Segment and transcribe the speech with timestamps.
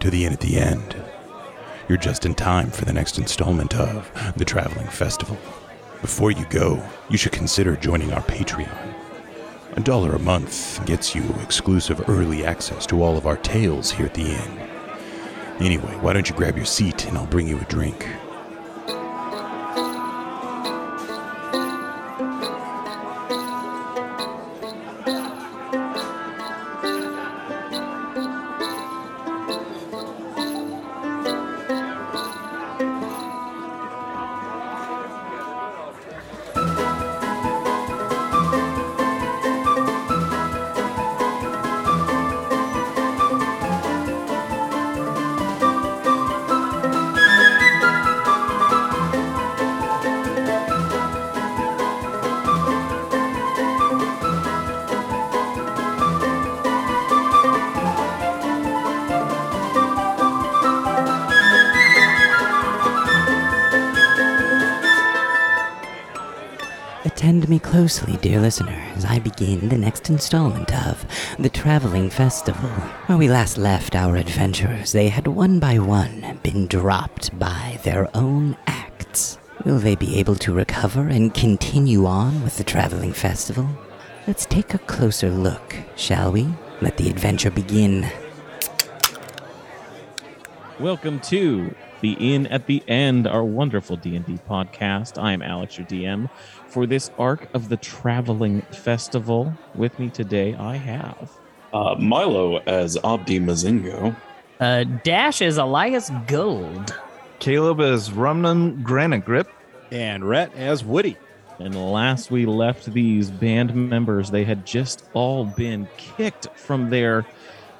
[0.00, 0.96] to the inn at the end.
[1.88, 5.38] You're just in time for the next installment of the Traveling Festival.
[6.00, 8.94] Before you go, you should consider joining our Patreon.
[9.76, 14.06] A dollar a month gets you exclusive early access to all of our tales here
[14.06, 14.58] at the inn.
[15.60, 18.06] Anyway, why don't you grab your seat and I'll bring you a drink?
[68.28, 71.06] Dear listener, as I begin the next installment of
[71.38, 72.68] The Traveling Festival.
[73.06, 78.14] Where we last left our adventurers, they had one by one been dropped by their
[78.14, 79.38] own acts.
[79.64, 83.66] Will they be able to recover and continue on with the Traveling Festival?
[84.26, 86.48] Let's take a closer look, shall we?
[86.82, 88.10] Let the adventure begin.
[90.78, 95.20] Welcome to the Inn at the End, our wonderful D&D podcast.
[95.20, 96.30] I am Alex, your DM.
[96.68, 101.30] For this arc of the Traveling Festival, with me today I have
[101.72, 104.14] Uh, Milo as Abdi Mazingo.
[104.60, 106.94] Uh, Dash is Elias Gold.
[107.40, 109.48] Caleb as Rumnum Granite Grip.
[109.90, 111.16] And Rhett as Woody.
[111.58, 117.26] And last we left these band members, they had just all been kicked from their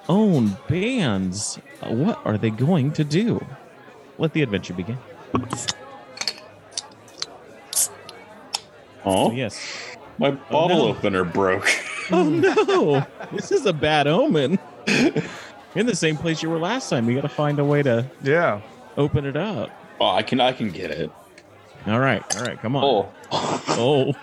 [0.08, 1.56] own bands.
[1.86, 3.44] What are they going to do?
[4.18, 4.98] Let the adventure begin.
[9.04, 9.96] Oh, Yes.
[10.18, 10.88] my oh, bottle no.
[10.88, 11.68] opener broke.
[12.10, 14.58] Oh no, this is a bad omen.
[15.74, 17.04] In the same place you were last time.
[17.04, 18.62] We got to find a way to Yeah.
[18.96, 19.68] open it up.
[20.00, 21.10] Oh, I can I can get it.
[21.86, 22.82] All right, all right, come on.
[22.82, 23.12] Oh,
[23.68, 24.14] oh.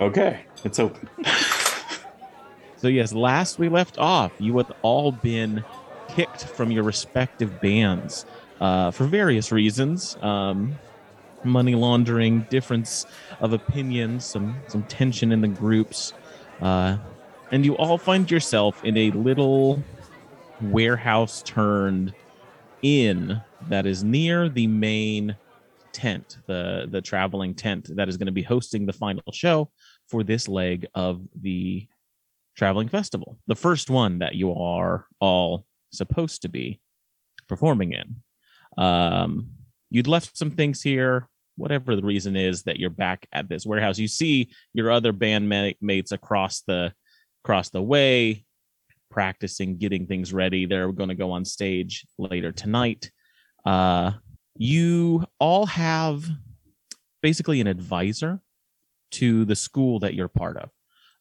[0.04, 1.08] okay, it's open.
[2.76, 5.64] So yes, last we left off, you had all been
[6.08, 8.26] kicked from your respective bands
[8.60, 10.16] uh, for various reasons.
[10.22, 10.78] Um,
[11.44, 13.06] money laundering, difference
[13.40, 16.12] of opinions, some some tension in the groups,
[16.60, 16.98] uh,
[17.50, 19.82] and you all find yourself in a little
[20.60, 22.14] warehouse turned
[22.82, 25.36] inn that is near the main
[25.92, 29.70] tent, the the traveling tent that is going to be hosting the final show
[30.08, 31.86] for this leg of the
[32.56, 33.38] traveling festival.
[33.46, 36.80] The first one that you are all supposed to be
[37.48, 38.16] performing in.
[38.78, 39.50] Um,
[39.90, 43.98] you'd left some things here, whatever the reason is that you're back at this warehouse.
[43.98, 46.92] You see your other bandmates across the
[47.44, 48.44] across the way
[49.10, 50.66] practicing getting things ready.
[50.66, 53.10] They're going to go on stage later tonight.
[53.64, 54.12] Uh,
[54.56, 56.24] you all have
[57.22, 58.40] basically an advisor
[59.12, 60.70] to the school that you're part of.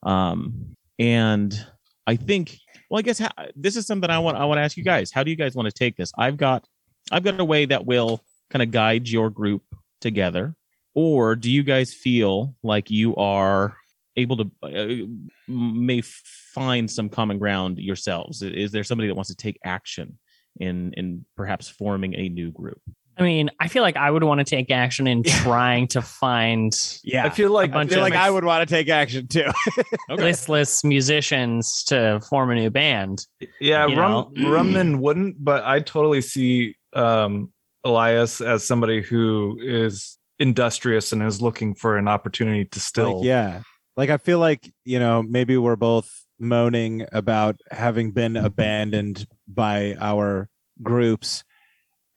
[0.03, 1.65] Um, and
[2.05, 2.57] I think,
[2.89, 4.37] well, I guess how, this is something I want.
[4.37, 5.11] I want to ask you guys.
[5.11, 6.11] How do you guys want to take this?
[6.17, 6.65] I've got,
[7.11, 9.63] I've got a way that will kind of guide your group
[10.01, 10.55] together.
[10.95, 13.77] Or do you guys feel like you are
[14.15, 15.05] able to uh,
[15.47, 18.41] may find some common ground yourselves?
[18.41, 20.17] Is there somebody that wants to take action
[20.59, 22.81] in in perhaps forming a new group?
[23.17, 26.71] I mean, I feel like I would want to take action in trying to find
[27.03, 27.25] Yeah.
[27.25, 29.27] I feel like A I bunch feel of like I would want to take action
[29.27, 29.51] too.
[30.09, 33.25] listless musicians to form a new band.
[33.59, 37.51] yeah, You Rum, Rumnum wouldn't, but I totally see um
[37.83, 43.25] Elias as somebody who is industrious and is looking for an opportunity to still Like,
[43.25, 43.61] yeah.
[43.95, 46.09] Like I feel like, you know, maybe we're both
[46.39, 50.49] moaning about having been abandoned by our
[50.81, 51.43] groups.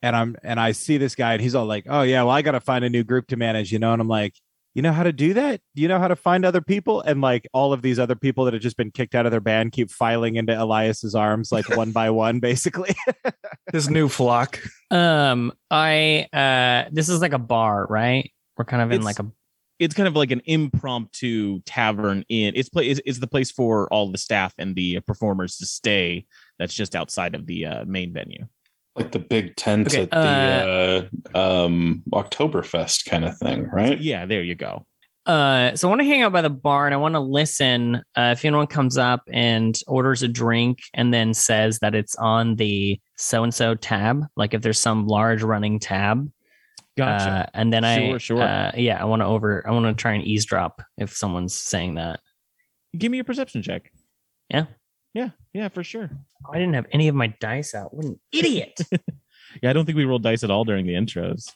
[0.01, 2.41] And I'm and I see this guy and he's all like, Oh yeah, well, I
[2.41, 3.93] gotta find a new group to manage, you know?
[3.93, 4.35] And I'm like,
[4.75, 5.61] you know how to do that?
[5.75, 7.01] You know how to find other people?
[7.01, 9.41] And like all of these other people that have just been kicked out of their
[9.41, 12.95] band keep filing into Elias's arms like one by one, basically.
[13.71, 14.59] his new flock.
[14.91, 18.31] Um, I uh, this is like a bar, right?
[18.57, 19.31] We're kind of in It's- like a
[19.79, 24.09] it's kind of like an impromptu tavern in It's place is the place for all
[24.11, 26.25] the staff and the performers to stay.
[26.59, 28.45] That's just outside of the uh, main venue.
[28.95, 33.99] Like the big tent Okay, at the uh, um Oktoberfest kind of thing, right?
[33.99, 34.85] Yeah, there you go.
[35.25, 37.95] Uh, so I want to hang out by the bar and I want to listen.
[38.15, 42.57] Uh, if anyone comes up and orders a drink and then says that it's on
[42.57, 44.25] the so and so tab.
[44.35, 46.29] Like if there's some large running tab,
[46.97, 47.29] Gotcha.
[47.29, 48.41] uh, and then I Sure, sure.
[48.41, 49.65] uh, yeah, I want to over.
[49.65, 52.19] I want to try and eavesdrop if someone's saying that.
[52.97, 53.91] Give me a perception check.
[54.49, 54.65] Yeah.
[55.13, 55.29] Yeah.
[55.53, 56.11] Yeah, for sure.
[56.51, 57.93] I didn't have any of my dice out.
[57.93, 58.79] What an idiot!
[59.61, 61.51] Yeah, I don't think we rolled dice at all during the intros.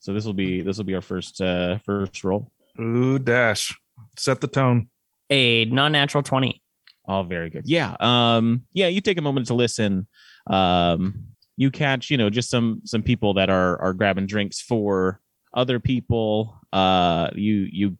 [0.00, 2.50] So this will be this will be our first uh first roll.
[2.80, 3.72] Ooh, dash.
[4.18, 4.88] Set the tone.
[5.30, 6.62] a non-natural twenty.
[7.04, 7.62] All very good.
[7.66, 7.94] Yeah.
[8.00, 10.08] Um, yeah, you take a moment to listen.
[10.48, 15.20] Um, you catch, you know, just some some people that are are grabbing drinks for
[15.54, 16.58] other people.
[16.72, 17.96] Uh you you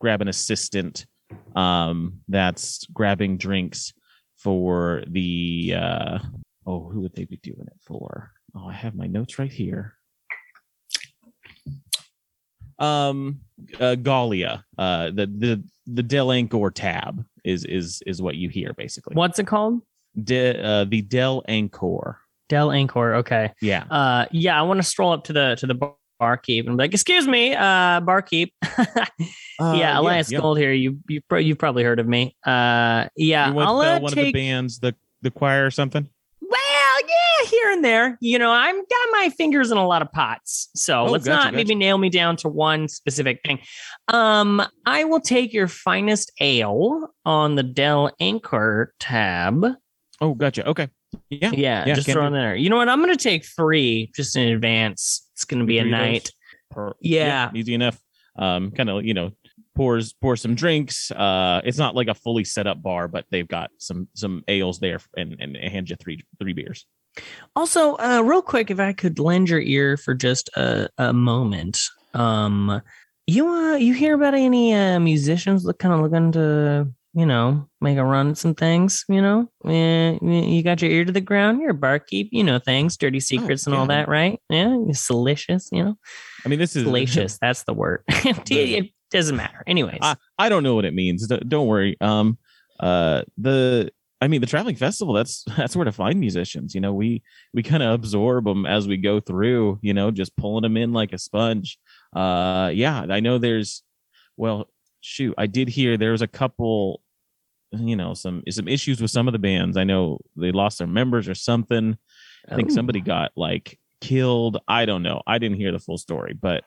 [0.00, 1.06] grab an assistant
[1.56, 3.92] um that's grabbing drinks
[4.44, 6.18] for the uh
[6.66, 8.30] oh who would they be doing it for?
[8.54, 9.94] Oh, I have my notes right here.
[12.78, 13.40] Um
[13.80, 18.72] uh Galia, uh the the the Del Ancor tab is is is what you hear
[18.74, 19.14] basically.
[19.16, 19.80] What's it called?
[20.22, 22.16] De, uh, the Del Ancor.
[22.48, 23.16] Del Ancor.
[23.16, 23.52] Okay.
[23.60, 23.84] Yeah.
[23.90, 26.84] Uh, yeah, I want to stroll up to the to the bar- barkeep and be
[26.84, 28.52] like, "Excuse me, uh, barkeep."
[29.60, 30.40] yeah, Elias yeah.
[30.40, 30.72] Gold here.
[30.72, 32.36] You you pro- you've probably heard of me.
[32.44, 35.70] Uh, yeah, You with I'll uh, uh, one of the bands, the the choir or
[35.70, 36.08] something.
[36.40, 38.18] well, yeah, here and there.
[38.20, 41.44] You know, I'm got my fingers in a lot of pots, so Oh, let's gotcha,
[41.44, 43.58] not maybe nail me down to one specific thing.
[44.08, 49.64] Um, I will take your finest ale on the Del Anchor tab.
[50.20, 50.68] Oh, gotcha.
[50.68, 50.88] Okay.
[51.30, 51.50] Yeah.
[51.52, 52.26] Yeah, Yeah, just can throw do.
[52.28, 52.56] in there.
[52.56, 52.88] You know what?
[52.88, 55.23] I'm gonna take three just in advance.
[55.34, 56.06] It's gonna be a Three of those.
[56.08, 56.30] night.
[56.70, 57.50] Per- Yeah.
[57.54, 58.00] Easy enough.
[58.36, 59.30] Um, kind of, you know,
[59.76, 61.10] pours pours some drinks.
[61.10, 64.80] Uh, it's not like a fully set up bar, but they've got some some ales
[64.80, 66.86] there, and and hand you three three beers.
[67.54, 71.78] Also, uh, real quick, if I could lend your ear for just a, a moment,
[72.12, 72.82] um,
[73.28, 77.68] you uh, you hear about any uh, musicians that kind of looking to you know
[77.80, 79.04] make a run at some things?
[79.08, 81.60] You know, Eh, you got your ear to the ground.
[81.60, 82.28] You're a barkeep.
[82.32, 84.40] You know things, dirty secrets, and all Oh, that, right?
[84.48, 85.68] Yeah, you're salacious.
[85.72, 85.98] You know,
[86.44, 87.38] I mean, this is salacious.
[87.42, 88.02] That's the word.
[88.08, 89.62] it doesn't matter.
[89.66, 91.26] Anyways, I, I don't know what it means.
[91.26, 91.96] Don't worry.
[92.00, 92.38] Um,
[92.80, 93.90] uh, the
[94.20, 95.12] I mean, the traveling festival.
[95.14, 96.74] That's that's where to find musicians.
[96.74, 97.22] You know, we
[97.52, 99.78] we kind of absorb them as we go through.
[99.82, 101.78] You know, just pulling them in like a sponge.
[102.14, 103.38] Uh, yeah, I know.
[103.38, 103.82] There's,
[104.36, 104.68] well,
[105.00, 107.02] shoot, I did hear there was a couple.
[107.78, 109.76] You know, some some issues with some of the bands.
[109.76, 111.96] I know they lost their members or something.
[112.50, 112.74] I think Oh.
[112.74, 114.58] somebody got like killed.
[114.68, 115.22] I don't know.
[115.26, 116.64] I didn't hear the full story, but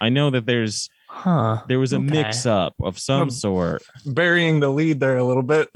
[0.00, 1.62] I know that there's huh?
[1.68, 2.04] there was a Okay.
[2.06, 3.82] mix up of some Um, sort.
[4.06, 5.68] Burying the lead there a little bit.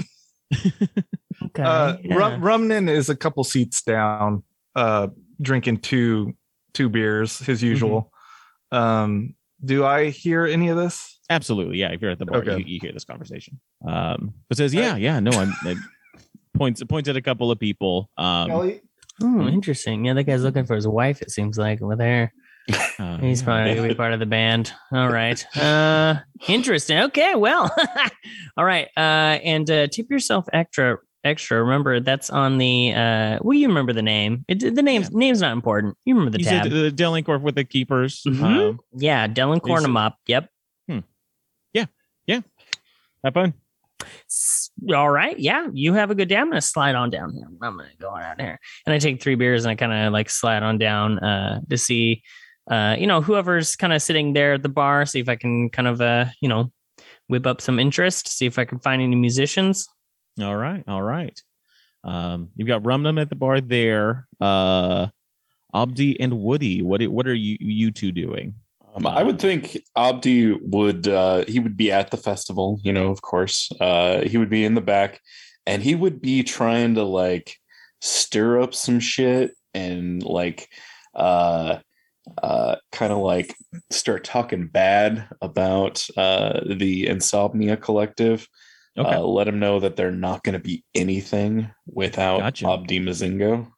[1.46, 1.62] Okay.
[1.62, 2.14] Uh, yeah.
[2.14, 4.42] Rum, Rumnum is a couple seats down,
[4.74, 5.08] uh,
[5.42, 6.34] drinking two
[6.72, 8.12] two beers, his usual.
[8.72, 9.34] Um,
[9.64, 11.13] do I hear any of this?
[11.30, 11.90] Absolutely, yeah.
[11.92, 12.58] If you're at the bar, Okay.
[12.58, 13.58] you, you hear this conversation.
[13.86, 15.52] Um, but says, yeah, yeah, no, I'm.
[15.66, 15.78] It
[16.54, 18.10] points points at a couple of people.
[18.18, 18.80] Um,
[19.22, 20.04] Oh, interesting.
[20.06, 21.22] Yeah, that guy's looking for his wife.
[21.22, 22.32] It seems like with her.
[22.98, 23.44] uh, He's yeah.
[23.44, 24.72] probably gonna be part of the band.
[24.90, 25.44] All right.
[25.56, 26.16] Uh
[26.48, 26.98] interesting.
[26.98, 27.70] Okay, well.
[28.56, 28.88] All right.
[28.96, 31.62] Uh and uh tip yourself extra extra.
[31.62, 34.44] Remember that's on the uh well you remember the name.
[34.48, 35.96] It, the name's name's not important.
[36.04, 36.64] You remember the You tab.
[36.64, 38.22] said the Delincorp with the keepers.
[38.26, 38.42] Mhm.
[38.70, 40.18] Um, yeah, Dylan Is it- Cornum up.
[40.26, 40.48] Yep.
[43.24, 43.54] Have fun.
[44.94, 45.38] All right.
[45.38, 46.36] Yeah, you have a good day.
[46.36, 47.46] I'm gonna slide on down here.
[47.62, 48.58] I'm gonna go on out here.
[48.86, 51.78] And I take three beers and I kind of like slide on down uh to
[51.78, 52.22] see
[52.70, 55.68] uh, you know, whoever's kind of sitting there at the bar, see if I can
[55.70, 56.72] kind of uh, you know,
[57.28, 59.86] whip up some interest, see if I can find any musicians.
[60.40, 61.38] All right, all right.
[62.02, 64.26] Um, you've got Rumnum at the bar there.
[64.40, 65.08] Uh,
[65.74, 66.82] Abdi and Woody.
[66.82, 68.54] What what are you you two doing?
[68.94, 73.10] Um, I would think Abdi would uh, he would be at the festival, you know,
[73.10, 73.70] of course.
[73.80, 75.20] Uh, he would be in the back,
[75.66, 77.56] and he would be trying to like
[78.00, 80.68] stir up some shit and like
[81.14, 81.78] uh
[82.42, 83.54] uh kind of like
[83.90, 88.46] start talking bad about uh the insomnia collective
[88.96, 92.68] Okay, uh, let him know that they're not going to be anything without Gotcha.
[92.68, 93.68] Abdi Mazingo.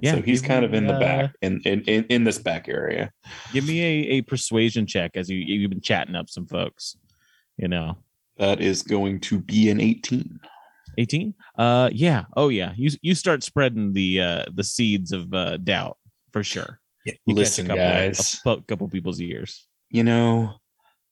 [0.00, 0.14] Yeah.
[0.14, 2.68] so he's kind of me, in the uh, back, in, in in in this back
[2.68, 3.10] area.
[3.52, 6.96] Give me a, a persuasion check as you you've been chatting up some folks.
[7.56, 7.98] You know,
[8.38, 10.40] That is going to be an 18.
[10.98, 15.56] 18 uh yeah oh yeah you you start spreading the uh the seeds of uh
[15.56, 15.96] doubt
[16.32, 20.04] for sure yeah, You catch Listen, a couple, guys, a pu- couple people's ears you
[20.04, 20.54] know,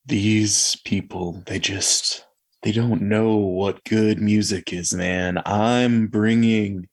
[0.06, 2.24] these people, they just,
[2.62, 5.42] they don't know what good music is, man.
[5.44, 6.88] I'm bringing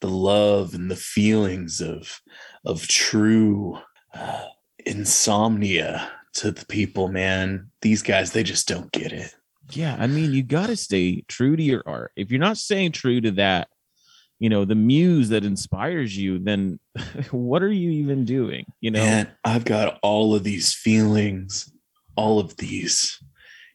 [0.00, 2.20] the love and the feelings of,
[2.64, 3.78] of true
[4.14, 4.44] uh,
[4.86, 7.70] insomnia to the people, man.
[7.82, 9.34] These guys, they just don't get it.
[9.72, 12.90] yeah i mean you got to stay true to your art if you're not staying
[12.90, 13.68] true to that
[14.38, 16.80] you know the muse that inspires you then
[17.32, 21.70] what are you even doing you know Man, I've got all of these feelings,
[22.16, 23.18] all of these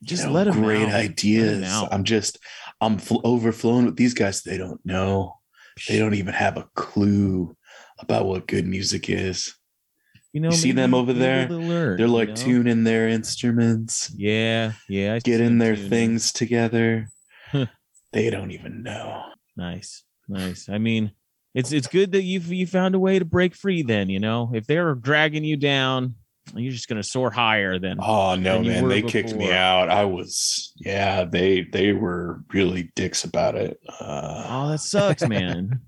[0.02, 0.96] you Just know, let 'em great out.
[0.96, 1.64] Ideas.
[1.92, 2.40] I'm just
[2.82, 4.42] I'm fl- overflowing with these guys.
[4.42, 5.38] They don't know.
[5.88, 7.56] They don't even have a clue
[8.00, 9.56] about what good music is.
[10.34, 11.48] you know you see them over there?
[11.50, 12.36] learn, They're you like know?
[12.36, 15.90] tuning their instruments, yeah yeah I getting their tuning.
[15.90, 17.10] things together.
[18.12, 19.24] They don't even know.
[19.58, 21.12] nice nice i mean
[21.54, 24.50] it's it's good that you've you found a way to break free then you know
[24.54, 26.16] if they're dragging you down
[26.56, 28.88] you're just gonna soar higher then Oh no, than man!
[28.90, 29.90] They kicked me out.
[29.90, 31.24] I was, yeah.
[31.26, 33.80] They they were really dicks about it.
[34.00, 35.82] Uh, oh that sucks man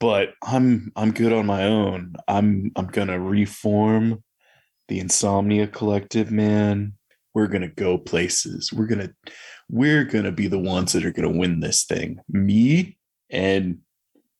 [0.00, 2.14] but I'm I'm good on my own.
[2.26, 4.22] I'm I'm gonna reform
[4.88, 6.94] the Insomnia Collective, man.
[7.34, 8.72] We're gonna go places.
[8.72, 9.10] We're gonna
[9.68, 12.20] we're gonna be the ones that are gonna win this thing.
[12.28, 12.98] Me
[13.30, 13.78] and,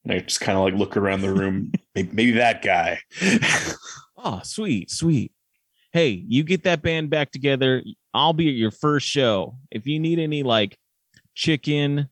[0.04, 1.72] and I just kind of like look around the room.
[1.94, 3.00] maybe, maybe that guy.
[4.24, 5.32] Oh, sweet, sweet.
[5.92, 7.82] Hey, you get that band back together.
[8.14, 9.56] I'll be at your first show.
[9.70, 10.78] If you need any like
[11.34, 12.08] chicken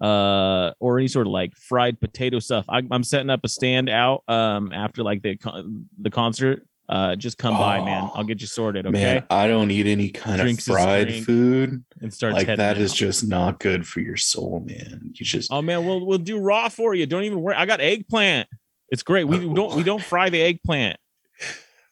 [0.00, 3.88] uh or any sort of like fried potato stuff, I, I'm setting up a stand
[3.88, 6.66] out um after like the con- the concert.
[6.88, 8.04] Uh, just come by, man.
[8.04, 8.86] Oh, I'll get you sorted.
[8.86, 11.82] Okay, Man, I don't eat any kind Drinks of fried food.
[12.00, 12.96] and start Like that is out.
[12.96, 15.00] just not good for your soul, man.
[15.12, 17.04] You just Oh man, we'll we'll do raw for you.
[17.06, 17.56] Don't even worry.
[17.56, 18.48] I got eggplant.
[18.88, 19.24] It's great.
[19.24, 20.96] We don't we don't fry the eggplant.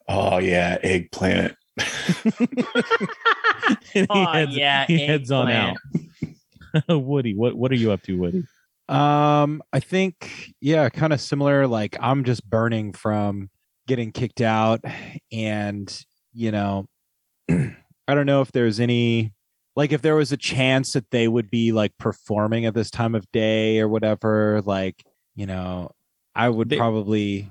[0.09, 1.55] Oh yeah, eggplant.
[3.93, 5.77] he Oh, heads, yeah, he heads on out.
[6.89, 8.45] Woody, what what are you up to, Woody?
[8.89, 11.67] Um, I think yeah, kind of similar.
[11.67, 13.51] Like I'm just burning from
[13.87, 14.81] getting kicked out,
[15.33, 16.87] and you know,
[17.51, 19.33] I don't know if there's any
[19.77, 23.15] like if there was a chance that they would be like performing at this time
[23.15, 24.61] of day or whatever.
[24.65, 25.03] Like
[25.35, 25.91] you know,
[26.35, 27.51] I would They- probably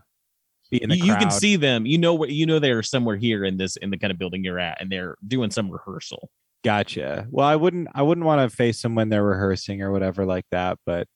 [0.74, 1.86] be in the you, you can see them.
[1.86, 4.44] You know what you know they're somewhere here in this in the kind of building
[4.44, 6.30] you're at, and they're doing some rehearsal.
[6.64, 7.28] Gotcha.
[7.30, 10.46] Well, I wouldn't I wouldn't want to face them when they're rehearsing or whatever like
[10.52, 11.08] that, but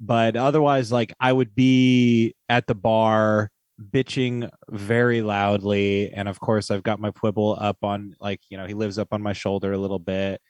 [0.00, 3.50] but otherwise like I would be at the bar
[3.92, 8.66] bitching very loudly and of course I've got my quibble up on like, you know,
[8.66, 10.40] he lives up on my shoulder a little bit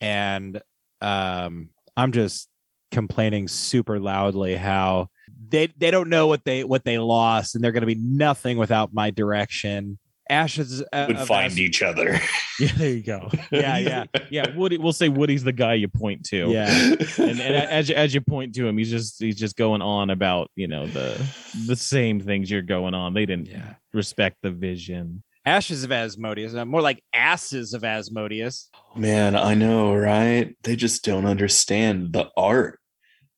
[0.00, 0.60] and
[1.00, 2.48] um I'm just
[2.90, 5.08] complaining super loudly how
[5.48, 8.56] they they don't know what they what they lost and they're going to be nothing
[8.58, 9.98] without my direction.
[10.28, 12.18] Ashes uh, Would find Ash- each other.
[12.60, 13.30] Yeah, there you go.
[13.50, 14.04] Yeah, yeah.
[14.28, 14.76] Yeah, Woody.
[14.76, 16.50] We'll say Woody's the guy you point to.
[16.50, 16.68] Yeah.
[17.16, 20.10] and, and as you- as you point to him, he's just he's just going on
[20.10, 21.26] about you know the
[21.66, 23.14] the same things you're going on.
[23.14, 23.76] They didn't Yeah.
[23.94, 25.22] respect the vision.
[25.46, 28.68] Ashes of Asmodeus, uh, more like asses of Asmodeus.
[28.94, 30.54] Man, I know, right?
[30.64, 32.78] They just don't understand the art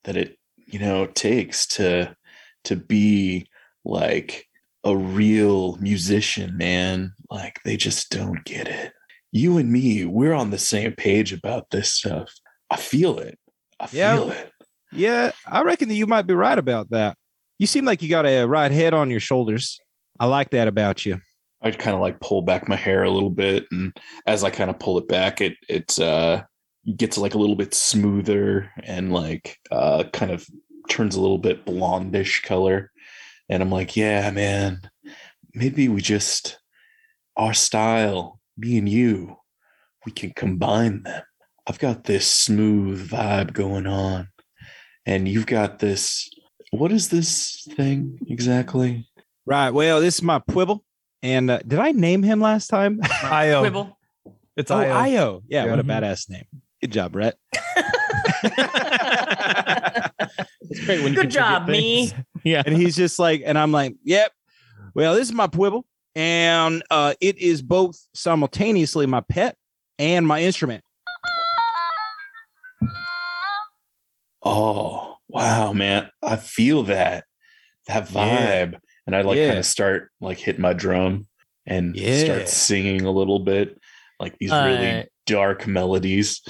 [0.05, 2.17] that it, you know, takes to
[2.65, 3.47] to be
[3.85, 4.47] like
[4.85, 7.13] a real musician, man.
[7.31, 8.93] Like they just don't get it.
[9.33, 12.33] You and me, we're on the same page about this stuff.
[12.71, 13.39] I feel it.
[13.81, 14.17] I Yeah.
[14.17, 14.53] feel it.
[14.95, 17.17] Yeah, I reckon that you might be right about that.
[17.59, 19.81] You seem like you got a right head on your shoulders.
[20.21, 21.19] I like that about you.
[21.63, 24.69] I'd kind of like pull back my hair a little bit, and as I kind
[24.69, 26.43] of pull it back, it it's uh
[26.97, 30.47] gets like a little bit smoother and like uh kind of
[30.89, 32.91] turns a little bit blondish color.
[33.49, 34.81] And I'm like, yeah, man,
[35.55, 36.59] maybe we just
[37.37, 39.37] our style, me and you,
[40.05, 41.23] we can combine them.
[41.67, 44.29] I've got this smooth vibe going on,
[45.07, 46.29] and you've got this.
[46.71, 49.09] What is this thing exactly?
[49.47, 49.71] Right.
[49.71, 50.85] Well, this is my Quibble.
[51.23, 53.01] And uh, did I name him last time?
[53.23, 53.61] Io.
[53.63, 53.97] Quibble.
[54.55, 54.93] It's oh, Io.
[54.93, 55.43] Io.
[55.49, 55.71] Yeah, Yeah.
[55.71, 56.45] what a badass name.
[56.83, 57.37] Good job, Rhett.
[60.71, 62.11] It's great when you Good job, me.
[62.45, 62.63] Yeah.
[62.65, 64.33] and he's just like, and I'm like, yep.
[64.95, 65.85] Well, this is my Quibble.
[66.15, 69.57] And uh, it is both simultaneously my pet
[69.99, 70.83] and my instrument.
[74.43, 76.11] Oh, wow, man.
[76.23, 77.25] I feel that
[77.87, 78.67] that Yeah.
[78.67, 78.79] vibe.
[79.07, 79.49] And I like Yeah.
[79.49, 81.27] kind of start like hit my drum
[81.67, 82.25] and Yeah.
[82.25, 83.79] start singing a little bit,
[84.19, 86.41] like these Uh, really dark melodies.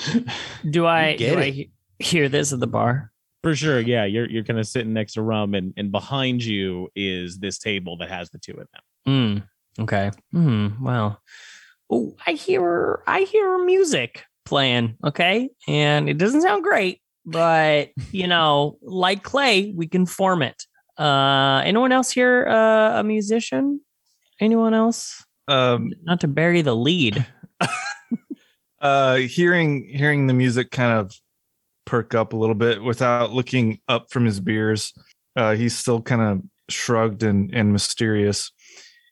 [0.68, 1.54] Do I get do I it.
[1.54, 3.10] he- hear this at the bar?
[3.42, 4.04] For sure, yeah.
[4.04, 7.96] You're you're kind of sitting next to Rum, and and behind you is this table
[7.98, 9.42] that has the two of them.
[9.78, 10.10] Mm, okay.
[10.30, 10.68] Hmm.
[10.84, 11.20] Well.
[11.90, 14.96] Oh, I hear I hear music playing.
[15.04, 20.64] Okay, and it doesn't sound great, but you know, like clay, we can form it.
[20.96, 23.80] Uh, anyone else here uh, a musician?
[24.40, 25.24] Anyone else?
[25.48, 27.26] Um, Not to bury the lead.
[28.82, 31.12] uh, hearing hearing the music kind of
[31.86, 34.92] perk up a little bit without looking up from his beers.
[35.34, 38.50] Uh, he's still kind of shrugged and, and mysterious.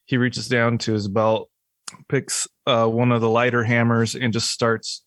[0.04, 1.48] He reaches down to his belt,
[2.08, 5.04] picks uh, one of the lighter hammers, and just starts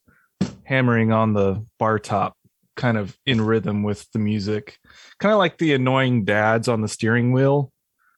[0.64, 2.36] hammering on the bar top,
[2.76, 4.78] kind of in rhythm with the music.
[5.20, 7.72] Kind of like the annoying dads on the steering wheel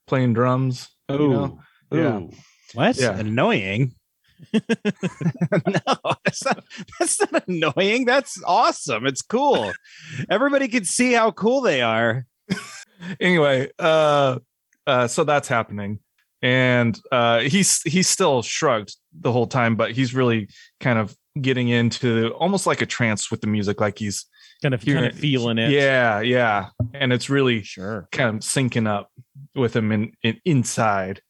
[0.07, 0.89] playing drums.
[1.09, 1.59] Oh, you know?
[1.91, 2.17] Yeah.
[2.17, 2.31] Ooh.
[2.73, 2.97] What?
[2.97, 3.17] Yeah.
[3.17, 3.95] Annoying.
[5.67, 6.63] no, that's not,
[6.99, 8.05] that's not annoying.
[8.05, 9.05] That's awesome.
[9.05, 9.71] It's cool.
[10.29, 12.25] Everybody can see how cool they are.
[13.19, 14.39] anyway, uh,
[14.87, 15.99] uh, so that's happening,
[16.41, 20.49] and uh, he's he's still shrugged the whole time, but he's really
[20.79, 24.25] kind of getting into almost like a trance with the music, like he's
[24.61, 25.69] Kind of, Hearing kind of feeling it.
[25.71, 28.07] yeah, yeah, and it's really Sure.
[28.13, 29.11] kind of syncing up
[29.53, 31.21] with him in, in inside.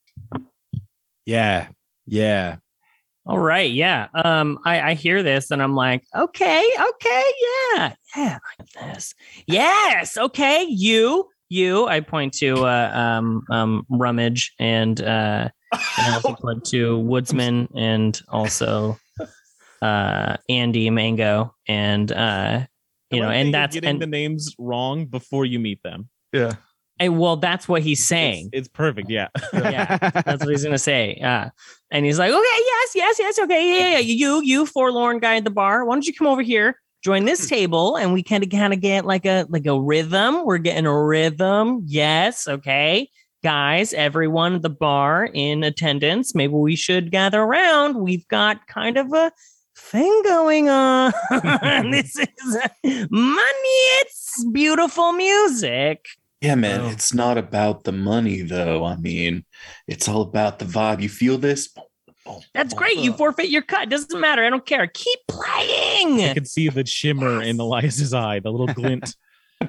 [1.25, 1.69] Yeah.
[2.05, 2.57] Yeah.
[3.27, 4.07] All right, yeah.
[4.13, 7.23] Um, I, I hear this and I'm like, okay, okay,
[7.73, 9.15] yeah, yeah, like this.
[9.47, 11.87] Yes, okay, you, you.
[11.87, 17.67] I point to uh, um, um, rummage and uh, and I also point to woodsman
[17.75, 18.99] and also
[19.81, 22.67] uh, Andy Mango and uh,
[23.09, 25.81] you know, I like that and that's getting and, the names wrong before you meet
[25.81, 26.09] them.
[26.31, 26.53] Yeah,
[26.99, 28.49] and well, that's what he's saying.
[28.53, 29.09] It's, it's perfect.
[29.09, 29.27] Yeah.
[29.53, 31.15] Yeah, That's what he's gonna say.
[31.15, 31.49] Uh,
[31.91, 33.99] and he's like, okay, yes, yes, yes, okay, yeah, yeah, yeah.
[33.99, 37.47] You, you, forlorn guy at the bar, why don't you come over here, join this
[37.47, 40.45] table, and we kind of, kind of get like a, like a rhythm.
[40.45, 41.83] We're getting a rhythm.
[41.85, 43.09] Yes, okay,
[43.43, 46.33] guys, everyone at the bar in attendance.
[46.33, 47.97] Maybe we should gather around.
[47.97, 49.31] We've got kind of a
[49.77, 51.13] thing going on.
[51.91, 52.57] this is
[53.11, 53.83] money.
[54.01, 56.05] It's beautiful music.
[56.41, 56.89] Yeah, man, Oh.
[56.89, 58.83] it's not about the money though.
[58.85, 59.45] I mean,
[59.87, 61.01] it's all about the vibe.
[61.01, 61.69] You feel this?
[61.69, 61.85] Boom,
[62.25, 62.97] boom, That's great.
[62.97, 63.89] You forfeit your cut.
[63.89, 64.43] Doesn't matter.
[64.43, 64.85] I don't care.
[64.87, 66.13] Keep playing.
[66.13, 66.33] I playing.
[66.35, 69.15] can see the shimmer in Elias's eye, the little glint.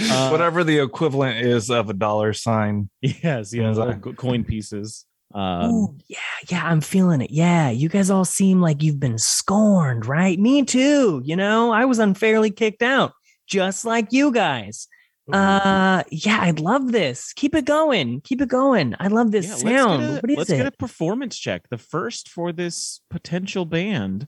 [0.00, 2.88] Uh, whatever the equivalent is of a dollar sign.
[3.02, 5.04] Yes, yeah, Sounds little like- coin pieces.
[5.34, 6.16] Um, Ooh, yeah,
[6.48, 7.30] yeah, I'm feeling it.
[7.30, 10.38] Yeah, you guys all seem like you've been scorned, right?
[10.38, 11.20] Me too.
[11.24, 13.12] You know, I was unfairly kicked out,
[13.46, 14.88] just like you guys.
[15.30, 17.32] Uh, yeah, I love this.
[17.34, 18.20] Keep it going.
[18.22, 18.94] Keep it going.
[18.98, 20.02] I love this yeah, sound.
[20.02, 20.56] Let's, get a, what is let's it?
[20.56, 21.68] get a performance check.
[21.68, 24.26] The first for this potential band.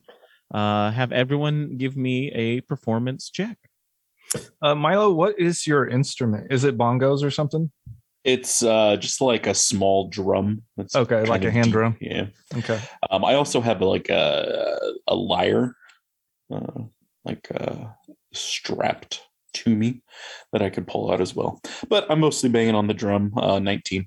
[0.53, 3.59] Uh, have everyone give me a performance check.
[4.63, 6.53] Uh, Milo, what is your instrument?
[6.53, 7.73] Is it bongos or something?
[8.23, 10.63] It's uh, just like a small drum.
[10.77, 11.73] That's Okay, like a hand deep.
[11.73, 11.97] drum.
[12.01, 12.27] Yeah.
[12.57, 12.81] Okay.
[13.11, 14.79] Um, I also have like a
[15.09, 15.77] a lyre,
[16.53, 16.83] uh,
[17.25, 17.89] like uh,
[18.33, 19.23] strapped
[19.55, 20.03] to me
[20.53, 21.61] that I could pull out as well.
[21.89, 23.33] But I'm mostly banging on the drum.
[23.37, 24.07] Uh, 19.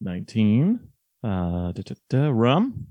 [0.00, 0.80] 19.
[1.24, 2.88] Uh, da, da, da, rum.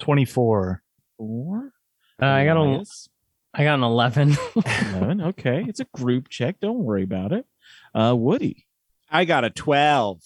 [0.00, 0.82] 24.
[1.18, 1.72] Four.
[2.20, 3.08] Uh, I got a, Elias,
[3.54, 4.36] I got an eleven.
[4.54, 5.20] 11.
[5.28, 5.64] Okay.
[5.66, 6.60] It's a group check.
[6.60, 7.46] Don't worry about it.
[7.94, 8.66] Uh, Woody.
[9.10, 10.20] I got a 12.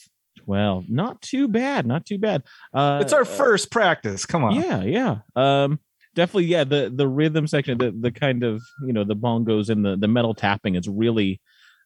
[0.44, 0.90] 12.
[0.90, 1.86] Not too bad.
[1.86, 2.42] Not too bad.
[2.74, 4.26] Uh, It's our uh, first practice.
[4.26, 4.54] Come on.
[4.54, 5.18] Yeah, yeah.
[5.36, 5.78] Um,
[6.14, 6.64] definitely, yeah.
[6.64, 10.08] The the rhythm section, the the kind of you know the bongos and the the
[10.08, 11.40] metal tapping is really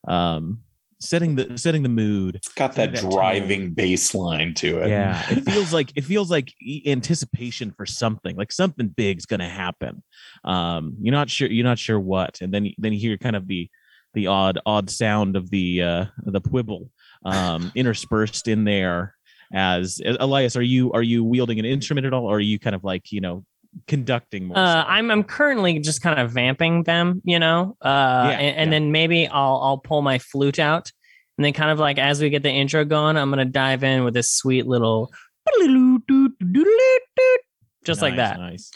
[0.08, 0.60] um
[1.00, 2.37] setting the setting the mood.
[2.37, 3.10] It's got that That tone.
[3.10, 4.88] driving bass line to it.
[4.88, 6.52] Yeah, it feels like it feels like
[6.87, 10.02] anticipation for something, like something big's gonna happen.
[10.44, 13.46] Um, you're not sure you're not sure what, and then then you hear kind of
[13.46, 13.68] the
[14.14, 16.88] the odd odd sound of the uh the quibble
[17.24, 19.14] um interspersed in there
[19.52, 22.76] as Elias are you are you wielding an instrument at all or are you kind
[22.76, 23.44] of like you know
[23.87, 24.88] conducting more Uh, so?
[24.88, 27.76] I'm I'm currently just kind of vamping them, you know.
[27.80, 28.78] Uh, Yeah, and, and yeah.
[28.78, 30.90] then maybe I'll I'll pull my flute out,
[31.38, 34.04] and then kind of like as we get the intro going, I'm gonna dive in
[34.04, 35.10] with this sweet little,
[37.84, 38.38] just like that.
[38.38, 38.70] Nice.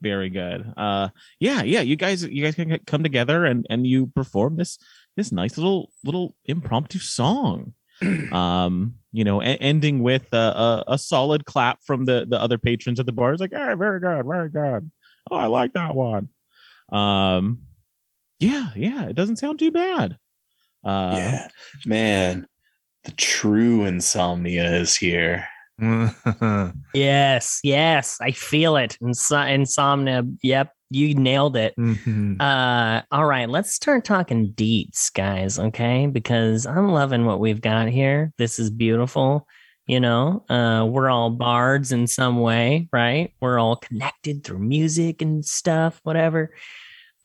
[0.00, 0.72] Very good.
[0.76, 4.78] Uh yeah, yeah, you guys you guys can come together and and you perform this
[5.16, 7.74] this nice little little impromptu song.
[8.32, 12.58] um, you know, e- ending with a, a a solid clap from the the other
[12.58, 13.32] patrons at the bar.
[13.32, 14.90] It's like, "Hey, very good, very good.
[15.30, 16.28] Oh, I like that one."
[16.90, 17.62] Um
[18.40, 20.18] yeah, yeah, it doesn't sound too bad.
[20.84, 21.48] Uh yeah.
[21.86, 22.46] Man,
[23.04, 25.46] the true insomnia is here.
[26.94, 28.96] Yes, yes, I feel it.
[29.02, 30.22] Inso- insomnia.
[30.42, 31.74] Yep, you nailed it.
[31.76, 32.40] Mhm.
[32.40, 35.58] Uh, all right, let's start talking deets, guys.
[35.58, 38.32] Okay, because I'm loving what we've got here.
[38.38, 39.46] This is beautiful.
[39.86, 43.32] You know, uh, we're all bards in some way, right?
[43.40, 46.54] We're all connected through music and stuff, whatever.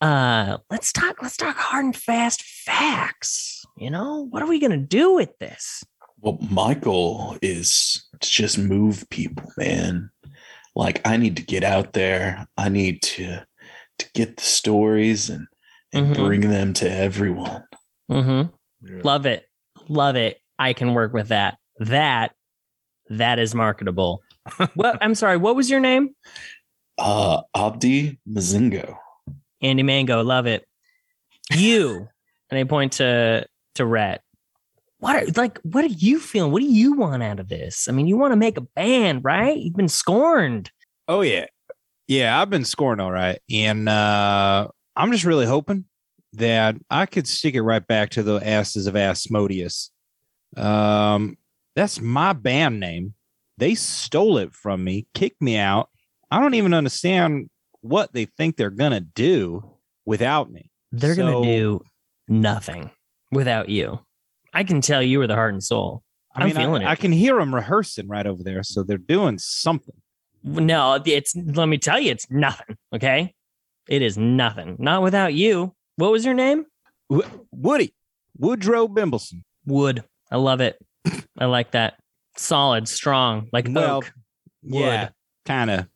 [0.00, 1.22] Uh, let's talk.
[1.22, 3.64] Let's talk hard and fast facts.
[3.76, 5.84] You know, what are we gonna do with this?
[6.20, 10.10] Well, my goal is to just move people, man.
[10.74, 12.46] Like I need to get out there.
[12.56, 13.44] I need to
[13.98, 15.46] to get the stories and
[15.92, 16.26] and Mhm.
[16.26, 17.64] bring them to everyone.
[18.10, 19.00] Mm-hmm.
[19.02, 19.46] Love it.
[19.88, 20.38] Love it.
[20.58, 21.56] I can work with that.
[21.78, 22.32] That
[23.10, 24.22] that is marketable.
[24.74, 26.10] what I'm sorry, what was your name?
[26.98, 28.96] Uh, Abdi Mazingo.
[29.62, 30.66] Andy Mango, love it.
[31.54, 32.08] You
[32.50, 34.22] and I point to to Rhett.
[34.98, 36.52] What are, like what are you feeling?
[36.52, 37.88] What do you want out of this?
[37.88, 39.56] I mean, you want to make a band, right?
[39.56, 40.70] You've been scorned.
[41.06, 41.46] Oh yeah.
[42.08, 43.38] Yeah, I've been scoring all right.
[43.50, 45.84] And uh I'm just really hoping
[46.32, 49.90] that I could stick it right back to the asses of Asmodeus.
[50.56, 51.36] Um
[51.76, 53.14] that's my band name.
[53.58, 55.90] They stole it from me, kicked me out.
[56.30, 59.62] I don't even understand what they think they're gonna do
[60.06, 60.70] without me.
[60.92, 61.80] They're So- gonna do
[62.26, 62.90] nothing
[63.30, 64.00] without you.
[64.54, 66.02] I can tell you were the heart and soul.
[66.34, 66.92] I I'm mean, feeling I, it.
[66.92, 69.94] I can hear them rehearsing right over there, so they're doing something.
[70.48, 72.76] No, it's let me tell you, it's nothing.
[72.94, 73.34] Okay.
[73.88, 74.76] It is nothing.
[74.78, 75.74] Not without you.
[75.96, 76.66] What was your name?
[77.52, 77.94] Woody,
[78.36, 79.42] Woodrow Bimbleson.
[79.66, 80.04] Wood.
[80.30, 80.78] I love it.
[81.38, 81.94] I like that.
[82.36, 84.12] Solid, strong, like Well, oak.
[84.62, 85.12] Yeah, Wood.
[85.46, 85.86] kind of.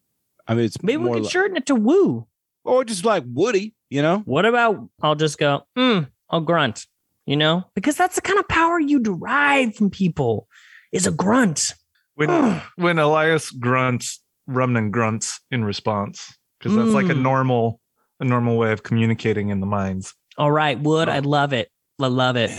[0.48, 2.26] I mean, it's Maybe we more could li- shorten it to woo.
[2.64, 4.18] or just like Woody, you know.
[4.24, 6.86] What about I'll just go, mm, I'll grunt,
[7.26, 7.64] you know?
[7.74, 10.48] Because that's the kind of power you derive from people
[10.92, 11.74] is a grunt.
[12.14, 17.22] When when Elias grunts, Rumnum grunts in response because that's like a Mm.
[17.22, 17.80] normal
[18.20, 20.14] a normal way of communicating in the minds.
[20.38, 21.68] All right, Wood, I love it.
[22.00, 22.50] I love it.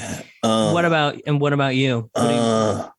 [0.44, 2.10] Uh, what about and what about you?
[2.14, 2.90] What do you- Uh,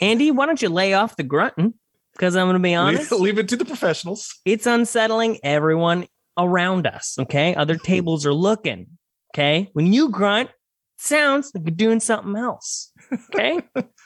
[0.00, 1.74] Andy, why don't you lay off the grunting?
[2.12, 3.10] Because I'm gonna be honest.
[3.12, 4.34] Leave, leave it to the professionals.
[4.44, 7.16] it's unsettling everyone around us.
[7.18, 7.54] Okay.
[7.54, 8.86] Other tables are looking.
[9.34, 9.70] Okay.
[9.72, 10.50] When you grunt,
[10.96, 12.92] sounds like you're doing something else.
[13.34, 13.60] Okay.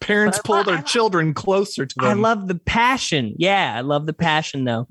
[0.00, 2.04] Parents pull their children closer to them.
[2.04, 3.34] I love the passion.
[3.36, 3.74] Yeah.
[3.76, 4.88] I love the passion though.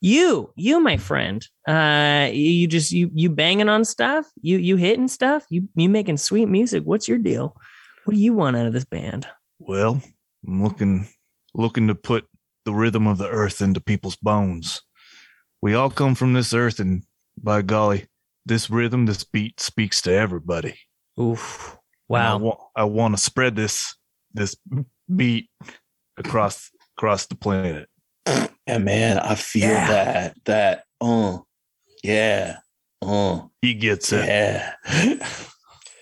[0.00, 4.74] You, you, my friend, uh, you you just, you, you banging on stuff, you, you
[4.76, 6.82] hitting stuff, you, you making sweet music.
[6.82, 7.56] What's your deal?
[8.04, 9.26] What do you want out of this band?
[9.60, 10.02] well,
[10.46, 11.06] I'm looking
[11.54, 12.26] looking to put
[12.64, 14.82] the rhythm of the earth into people's bones.
[15.60, 17.04] We all come from this earth, and
[17.40, 18.06] by golly,
[18.44, 20.74] this rhythm, this beat speaks to everybody.
[21.20, 21.78] Oof.
[22.08, 22.70] And I Wow.
[22.74, 23.94] I want to spread this
[24.34, 24.56] this
[25.14, 25.48] beat
[26.16, 27.88] across across the planet.
[28.66, 29.88] And man, I feel Yeah.
[29.88, 30.36] that.
[30.44, 30.84] That.
[31.00, 31.38] Uh,
[32.04, 32.56] yeah.
[33.00, 34.24] Uh, He gets it.
[34.26, 34.74] yeah.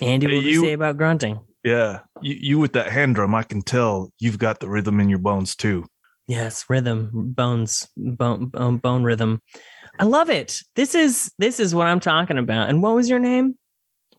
[0.02, 1.40] Andy, Hey, what do you you- say about grunting?
[1.62, 5.10] Yeah, you, you with that hand drum, I can tell you've got the rhythm in
[5.10, 5.84] your bones too.
[6.26, 9.42] Yes, rhythm, bones, bone, bone, bone rhythm.
[9.98, 10.60] I love it.
[10.74, 12.70] This is this is what I'm talking about.
[12.70, 13.56] And what was your name?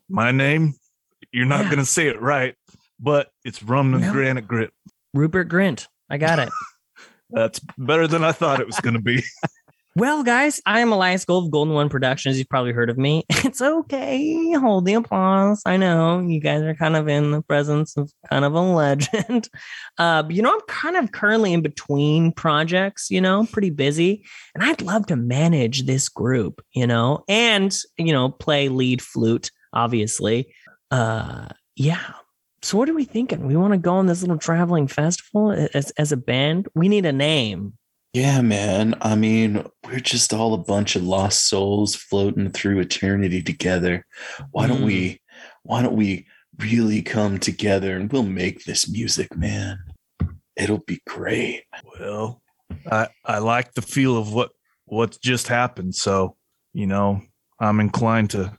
[0.08, 0.74] My name,
[1.32, 1.70] you're not Yeah.
[1.72, 2.54] gonna say it right,
[3.02, 4.12] but it's Rumnum No.
[4.12, 4.72] Granite Grit.
[5.14, 5.88] Rupert Grint.
[6.10, 6.50] I got it.
[7.30, 9.24] That's better than I thought it was gonna be.
[9.96, 12.38] well, guys, I am Elias Gold of Golden One Productions.
[12.38, 13.24] You've probably heard of me.
[13.44, 14.54] It's okay.
[14.54, 15.62] Hold the applause.
[15.66, 19.50] I know you guys are kind of in the presence of kind of a legend.
[19.98, 24.24] Uh, but you know, I'm kind of currently in between projects, you know, pretty busy.
[24.54, 29.52] And I'd love to manage this group, you know, and you know, play lead flute,
[29.74, 30.54] obviously.
[30.92, 32.14] Uh yeah.
[32.64, 33.48] So what are we thinking?
[33.48, 36.68] We want to go on this little traveling festival as as a band.
[36.76, 37.74] We need a name.
[38.14, 38.96] Yeah, man.
[39.02, 44.06] I mean, we're just all a bunch of lost souls floating through eternity together.
[44.52, 44.86] Why don't Mm.
[44.86, 45.22] we
[45.64, 46.28] why don't we
[46.60, 49.80] really come together and we'll make this music, man.
[50.56, 51.64] It'll be great.
[52.00, 52.42] Well,
[52.92, 54.52] I I like the feel of what
[54.86, 56.36] what's just happened, so
[56.74, 57.22] you know
[57.60, 58.58] I'm inclined to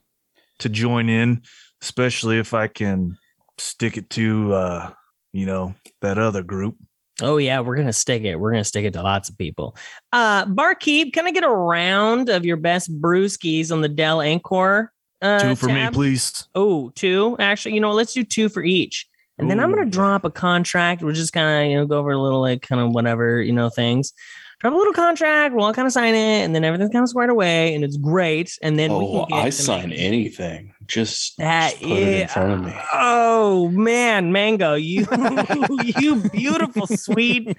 [0.61, 1.43] to join in,
[1.83, 3.19] especially if I can
[3.59, 4.91] stick it to uh
[5.33, 6.77] you know that other group.
[7.21, 8.37] Oh yeah, we're gonna stick it.
[8.37, 9.77] We're gonna stick it to lots of people.
[10.13, 14.93] Uh barkeep, can I get a round of your best brewskis on the Dell Encore?
[15.21, 16.49] Uh, Two for me, please.
[16.55, 17.37] Oh, two.
[17.39, 19.07] Actually, you know, let's do two for each.
[19.39, 21.03] And then I'm gonna drop a contract.
[21.03, 23.53] We'll just kind of, you know, go over a little like kind of whatever, you
[23.53, 24.13] know, things.
[24.61, 27.09] Drop a little contract, we'll all kind of sign it, and then everything's kind of
[27.09, 28.57] squared away, and it's great.
[28.63, 30.72] And then we oh, can get I sign anything.
[30.87, 32.75] Just, That just put it in front of me.
[32.93, 35.07] Oh man, Mango, you
[35.85, 37.57] you beautiful sweet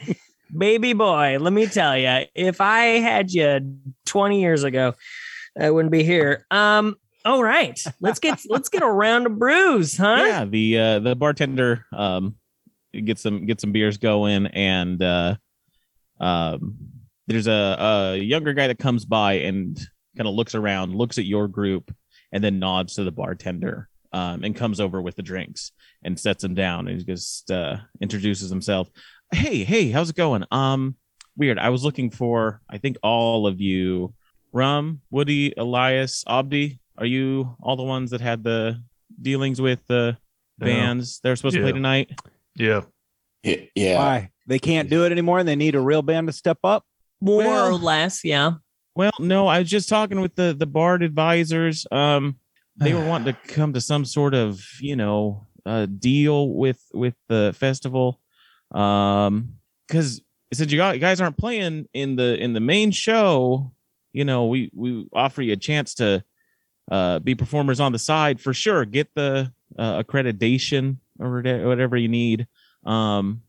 [0.56, 1.38] baby boy.
[1.40, 4.96] Let me tell you, if I had you 20 years ago,
[5.60, 6.46] I wouldn't be here.
[6.52, 7.82] Um all right.
[8.02, 10.24] Let's get let's get a round of brews, huh?
[10.26, 12.36] Yeah, the uh, the bartender um
[13.02, 15.36] gets some get some beers going, and uh,
[16.20, 16.78] um,
[17.28, 19.78] there's a, a younger guy that comes by and
[20.16, 21.94] kind of looks around, looks at your group,
[22.34, 25.72] and then nods to the bartender, um, and comes over with the drinks
[26.04, 28.90] and sets him down, and he just uh, introduces himself.
[29.32, 30.44] Hey, hey, how's it going?
[30.52, 30.96] Um,
[31.38, 31.58] weird.
[31.58, 34.14] I was looking for, I think all of you
[34.52, 38.80] Rum, Woody, Elias, Abdi, are you all the ones that had the
[39.20, 40.18] dealings with the
[40.60, 40.66] Yeah.
[40.66, 42.12] bands they're supposed to play tonight?
[42.56, 42.82] Yeah.
[43.42, 43.98] Yeah, yeah.
[43.98, 44.30] Why?
[44.46, 46.86] They can't do it anymore and they need a real band to step up?
[47.20, 48.54] More Well- or less, yeah.
[48.96, 51.86] Well, no, I was just talking with the the Bard advisors.
[51.92, 52.38] Um,
[52.78, 57.16] they were wanting to come to some sort of you know uh, deal with with
[57.28, 58.20] the festival,
[58.72, 59.56] um,
[59.88, 60.22] because
[60.54, 63.74] since you got- you guys aren't playing in the in the main show,
[64.12, 66.24] you know we we offer you a chance to
[66.92, 68.86] uh be performers on the side for sure.
[68.86, 72.46] Get the uh, accreditation or whatever you need.
[72.86, 73.42] Um,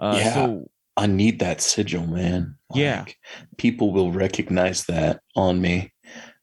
[0.00, 0.34] uh, Yeah.
[0.34, 2.56] so I need that sigil, man.
[2.74, 3.04] Yeah.
[3.56, 5.92] People will recognize that on me,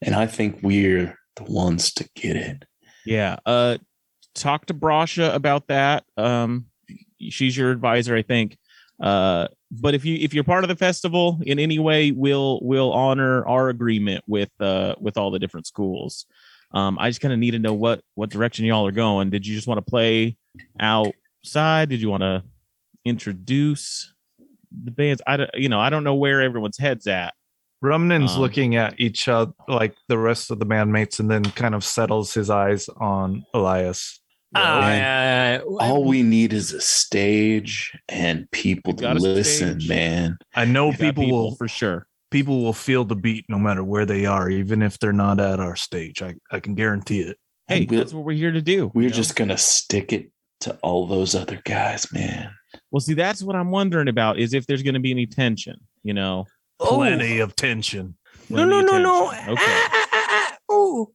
[0.01, 2.65] and I think we're the ones to get it.
[3.05, 3.37] Yeah.
[3.45, 3.77] Uh
[4.35, 6.03] talk to Brasha about that.
[6.17, 6.65] Um
[7.19, 8.57] she's your advisor, I think.
[9.01, 12.91] Uh but if you if you're part of the festival in any way, we'll we'll
[12.91, 16.25] honor our agreement with uh with all the different schools.
[16.73, 19.29] Um I just kind of need to know what what direction y'all are going.
[19.29, 20.35] Did you just want to play
[20.79, 21.89] outside?
[21.89, 22.43] Did you want to
[23.05, 24.13] introduce
[24.84, 25.21] the bands?
[25.27, 27.34] I don't you know, I don't know where everyone's heads at.
[27.84, 31.73] Rumnum's Um, looking at each other, like the rest of the bandmates, and then kind
[31.73, 34.19] of settles his eyes on Elias.
[34.53, 39.89] Uh, All we need is a stage and people to listen, stage.
[39.89, 40.38] man.
[40.53, 42.05] I know We got people, will for sure.
[42.31, 45.60] people will feel the beat no matter where they are, even if they're not at
[45.60, 46.21] our stage.
[46.21, 47.38] I, I can guarantee it.
[47.67, 48.91] Hey, we'll- that's what we're here to do.
[48.93, 49.15] We're you know?
[49.15, 50.29] just gonna stick it
[50.62, 52.51] to all those other guys, man.
[52.91, 55.79] Well, see, that's what I'm wondering about is if there's going to be any tension,
[56.03, 56.45] you know?
[56.79, 58.15] Plenty of tension.
[58.49, 59.31] No, no, no, of no.
[59.31, 59.49] tension.
[59.53, 59.63] Okay.
[59.65, 60.73] Ah, ah, ah, ah.
[60.73, 61.12] Ooh.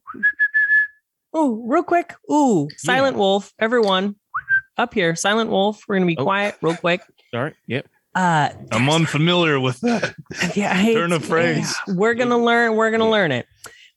[1.35, 2.13] Ooh, real quick.
[2.31, 4.15] Ooh, Silent Wolf, everyone.
[4.77, 5.83] Up here, Silent Wolf.
[5.87, 6.23] We're gonna be Oh.
[6.23, 7.01] quiet, real quick.
[7.33, 7.53] Sorry.
[7.67, 7.87] Yep.
[8.15, 10.15] Uh I'm unfamiliar with that.
[10.55, 11.75] yeah, hey, Turn of phrase.
[11.87, 13.45] yeah, we're gonna learn, we're gonna learn it.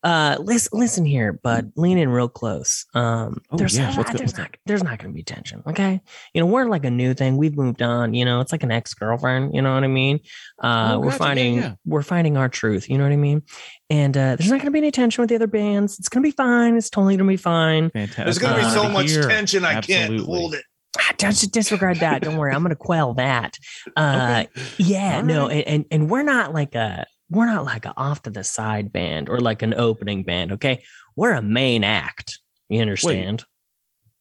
[0.03, 1.73] Uh listen listen here, bud.
[1.77, 2.87] Lean in real close.
[2.95, 6.01] Um Oh, there's, yeah, what's not, there's what's not there's not gonna be tension, okay?
[6.33, 7.37] You know, we're like a new thing.
[7.37, 10.21] We've moved on, you know, it's like an ex-girlfriend, you know what I mean?
[10.63, 11.75] Uh Oh, we're gotcha, finding yeah.
[11.85, 13.43] we're finding our truth, you know what I mean?
[13.91, 15.99] And uh there's not gonna be any tension with the other bands.
[15.99, 16.77] It's gonna be fine.
[16.77, 17.91] It's totally gonna be fine.
[17.91, 18.25] Fantastic.
[18.25, 19.23] There's going to be Uh, so much hear.
[19.29, 20.65] tension, I can't hold it.
[20.99, 22.23] Ah, Don't just disregard that.
[22.23, 22.53] Don't worry.
[22.55, 23.59] I'm gonna quell that.
[23.97, 24.45] Uh
[24.79, 25.65] yeah, All no, right.
[25.67, 28.93] and, and and we're not like a we're not like a off to the side
[28.93, 30.83] band or like an opening band, okay?
[31.17, 32.39] We're a main act.
[32.69, 33.45] You understand?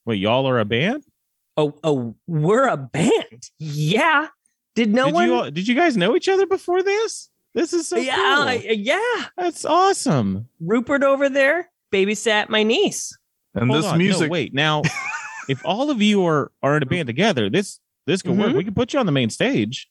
[0.05, 1.03] Wait, y'all are a band?
[1.57, 3.49] Oh, oh, we're a band.
[3.57, 4.27] Yeah.
[4.75, 7.29] Did no did one you all, did you guys know each other before this?
[7.53, 8.47] This is so Yeah, cool.
[8.47, 9.25] uh, yeah.
[9.37, 10.47] That's awesome.
[10.61, 13.15] Rupert over there babysat my niece.
[13.55, 13.97] And Hold this on.
[13.97, 14.53] music, No, wait.
[14.53, 14.83] Now,
[15.49, 18.51] if all of you are are in a band together, this this could work.
[18.53, 18.57] Mhm.
[18.57, 19.89] We could put you on the main stage.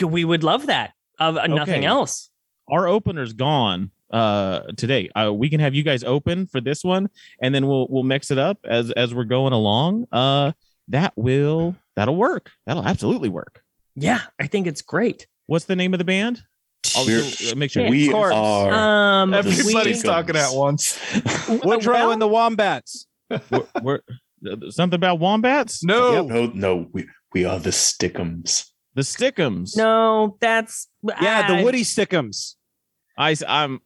[0.00, 0.92] We would love that.
[1.18, 1.84] Of uh, nothing Okay.
[1.86, 2.30] else.
[2.70, 5.10] Our opener's gone uh today.
[5.14, 7.10] Uh we can have you guys open for this one
[7.42, 10.06] and then we'll we'll mix it up as as we're going along.
[10.12, 10.52] Uh
[10.88, 12.50] that will that'll work.
[12.66, 13.62] That'll absolutely work.
[13.94, 15.26] Yeah, I think it's great.
[15.46, 16.42] What's the name of the band?
[16.96, 17.88] I'll We're- make sure.
[17.90, 18.32] We of are
[18.72, 20.98] Um, everybody's talking at once.
[21.64, 23.06] We're drawing the wombats.
[23.28, 24.00] we're, we're-
[24.50, 25.82] uh, something about wombats.
[25.82, 28.70] No, no, no, we, we are the stickums.
[28.94, 29.76] The Stickums.
[29.76, 30.88] No, that's
[31.20, 32.54] Yeah, the Woody Stickums.
[33.18, 33.80] I I'm.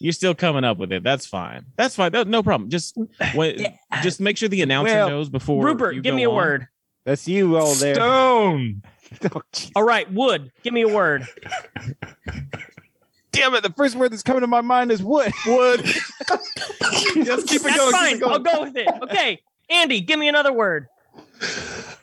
[0.00, 1.04] You're still coming up with it.
[1.04, 1.64] That's fine.
[1.76, 2.10] That's fine.
[2.10, 2.70] That, no problem.
[2.70, 2.96] Just
[3.34, 3.76] when, Yeah.
[4.02, 5.64] just make sure the announcer Well, knows before.
[5.64, 6.34] Rupert, you give go me a on.
[6.36, 6.68] word.
[7.04, 7.94] That's you all there.
[7.94, 8.82] Stone.
[9.34, 9.42] Oh.
[9.76, 11.28] All right, Wood, give me a word.
[13.32, 13.62] Damn it!
[13.62, 15.32] The first word that's coming to my mind is wood.
[15.46, 15.80] Wood.
[15.84, 17.92] Just keep it That's going.
[17.92, 18.12] fine.
[18.14, 18.42] Keep it I'll going.
[18.42, 18.88] go with it.
[19.02, 20.88] Okay, Andy, give me another word.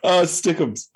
[0.03, 0.87] Uh, stickums.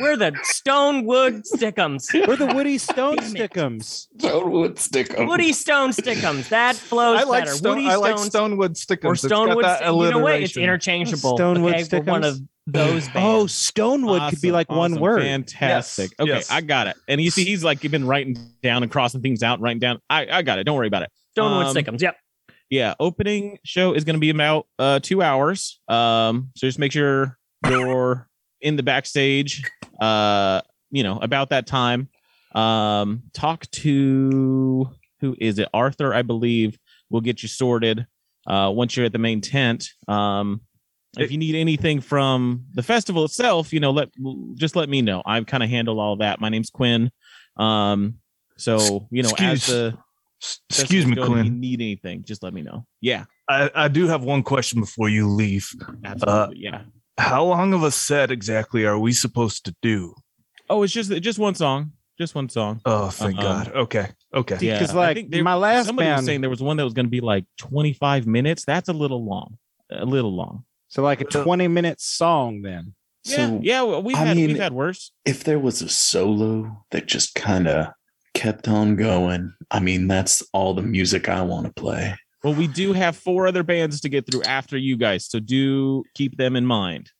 [0.00, 2.12] We're the Stone Wood Stickums.
[2.26, 3.50] We're the Woody Stone Damn it.
[3.50, 4.06] Stickums.
[4.18, 5.26] Stonewood stickums.
[5.28, 6.48] Woody Stone Stickums.
[6.50, 7.56] That flows I like better.
[7.56, 7.76] stone.
[7.78, 9.04] Woody I like Stone Stonewood stickums.
[9.04, 9.62] or It's got Stonewood.
[9.62, 10.34] that Sti- You know what?
[10.42, 10.62] It's alliteration.
[10.62, 11.38] interchangeable.
[11.38, 12.28] Stonewood okay, we're one Stickums?
[12.28, 13.16] of those bands.
[13.16, 15.22] Oh, Stonewood could be Awesome, like one awesome, word.
[15.22, 16.10] Fantastic.
[16.12, 16.50] Yes, Okay, yes.
[16.50, 16.96] I got it.
[17.08, 20.00] And you see, he's like been writing down and crossing things out, writing down.
[20.08, 20.64] I, I got it.
[20.64, 21.10] Don't worry about it.
[21.36, 22.00] Stonewood um, Stickums.
[22.02, 22.16] Yep.
[22.70, 25.80] Yeah, opening show is going to be about uh two hours.
[25.88, 28.27] Um, so just make sure you're
[28.60, 29.62] in the backstage.
[30.00, 32.08] Uh, you know about that time.
[32.54, 34.90] Um, talk to
[35.20, 35.68] who is it?
[35.74, 36.78] Arthur, I believe,
[37.10, 38.06] will get you sorted.
[38.46, 39.90] Uh, once you're at the main tent.
[40.06, 40.62] Um,
[41.18, 44.08] if you need anything from the festival itself, you know, let
[44.54, 45.22] just let me know.
[45.26, 46.40] I kind of handle all that.
[46.40, 47.10] My name's Quinn.
[47.56, 48.18] Um,
[48.56, 49.98] so you know, as Excuse- the
[50.70, 51.60] Excuse me, If you Quinn.
[51.60, 52.86] need anything, just let me know.
[53.00, 55.68] Yeah, I, I do have one question before you leave.
[56.04, 56.58] absolutely.
[56.60, 56.82] yeah.
[57.18, 60.14] How long of a set exactly are we supposed to do?
[60.70, 61.92] Oh, it's just just one song.
[62.18, 62.80] just one song.
[62.84, 63.72] Oh, thank Um, God.
[63.74, 64.08] Okay.
[64.34, 64.58] Okay.
[64.60, 66.84] Yeah, 'cause, I like, there- my last somebody was band- saying there was one that
[66.84, 68.64] was going to be like 25 minutes.
[68.64, 69.56] That's a little long.
[69.90, 70.64] A little long.
[70.88, 72.94] So like a 20 minute song then.
[73.24, 73.82] Yeah, So, yeah.
[73.82, 75.12] well, We've I had mean- we've had worse.
[75.24, 77.88] if there was a solo that just kind of
[78.34, 82.16] kept on going, I mean, that's all the music I want to play.
[82.48, 86.02] Well, we do have four other bands to get through after you guys, so do
[86.14, 87.10] keep them in mind.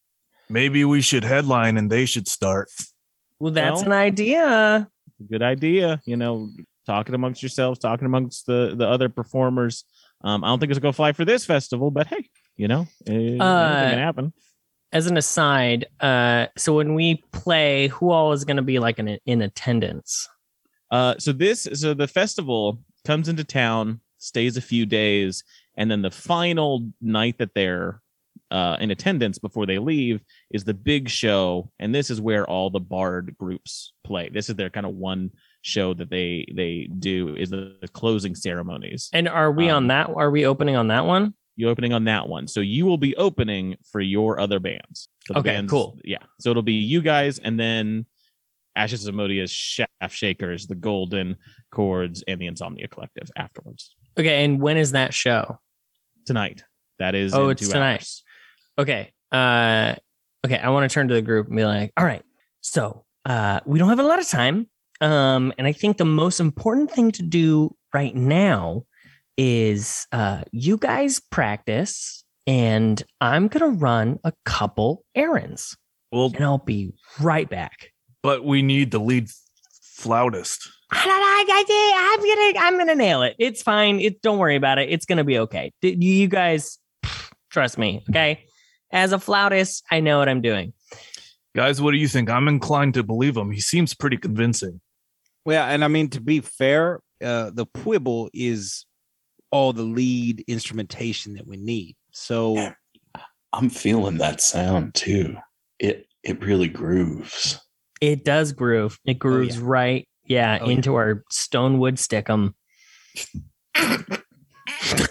[0.49, 2.71] Maybe we should headline and they should start.
[3.38, 4.88] Well, that's Well- an idea.
[5.31, 6.01] Good idea.
[6.07, 6.49] You know,
[6.87, 9.85] talking amongst yourselves, talking amongst the the other performers.
[10.25, 12.87] Um, I don't think it's gonna go fly for this festival, but hey, you know,
[13.07, 14.33] eh, anything Uh, can happen.
[14.93, 18.99] As an aside, uh, so when we play, who all is going to be like
[18.99, 20.27] in in attendance?
[20.91, 25.44] Uh, so this, so the festival comes into town, stays a few days,
[25.76, 28.02] and then the final night that they're
[28.50, 32.70] uh, in attendance before they leave is the big show, and this is where all
[32.70, 34.28] the bard groups play.
[34.28, 35.31] This is their kind of one
[35.62, 39.11] show that they they do is the, the closing ceremonies.
[39.12, 40.09] And are we Um, on that?
[40.09, 41.35] Are we opening on that one?
[41.57, 45.09] You opening on that one, so you will be opening for your other bands.
[45.26, 45.98] So Okay, cool.
[46.04, 48.07] Yeah, so it'll be you guys, and then
[48.76, 51.37] Ashes of Modia's Shaft Shakers, the Golden
[51.72, 55.59] Chords, and the Insomnia Collective afterwards Okay, and when is that show?
[56.26, 56.62] tonight.
[56.98, 57.92] That is Oh, in it's two tonight.
[58.00, 58.22] hours.
[58.78, 59.12] Okay.
[59.33, 59.94] Uh
[60.44, 62.22] okay, I want to turn to the group and be like, all right,
[62.61, 64.68] so uh we don't have a lot of time.
[65.00, 68.83] Um, and I think the most important thing to do right now
[69.38, 75.76] is uh you guys practice and I'm gonna run a couple errands
[76.12, 77.92] Well, and I'll be right back.
[78.22, 79.28] but we need the lead
[79.96, 80.68] flautist.
[80.90, 83.37] I don't know, I, I, I'm gonna I'm gonna nail it.
[83.38, 84.01] It's fine.
[84.01, 84.88] It don't worry about it.
[84.90, 85.72] It's gonna be okay.
[85.83, 86.79] D- You guys
[87.51, 88.44] trust me, okay?
[88.90, 90.72] As a flautist, I know what I'm doing.
[91.55, 92.31] Guys, what do you think?
[92.31, 93.51] I'm inclined to believe him.
[93.51, 94.81] He seems pretty convincing.
[95.44, 98.87] Well, and I mean to be fair, uh, the quibble is
[99.51, 101.96] all the lead instrumentation that we need.
[102.12, 102.74] So Yeah.
[103.53, 105.37] I'm feeling that sound too.
[105.79, 107.59] It it really grooves.
[108.01, 108.98] It does groove.
[109.07, 110.73] It grooves right, yeah, Oh, yeah.
[110.73, 112.55] into our stonewood stickum.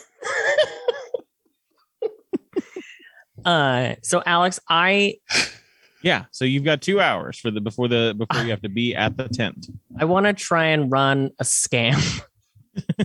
[3.45, 5.15] uh, so Alex, I
[6.03, 8.95] Yeah, so you've got two hours for the before the before you have to be
[8.95, 9.67] at the tent.
[9.99, 12.21] I want to try and run a scam.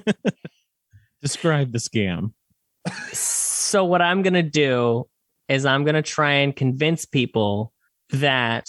[1.23, 2.33] Describe the scam.
[3.13, 5.09] so what I'm gonna do
[5.49, 7.73] is I'm gonna try and convince people
[8.11, 8.67] that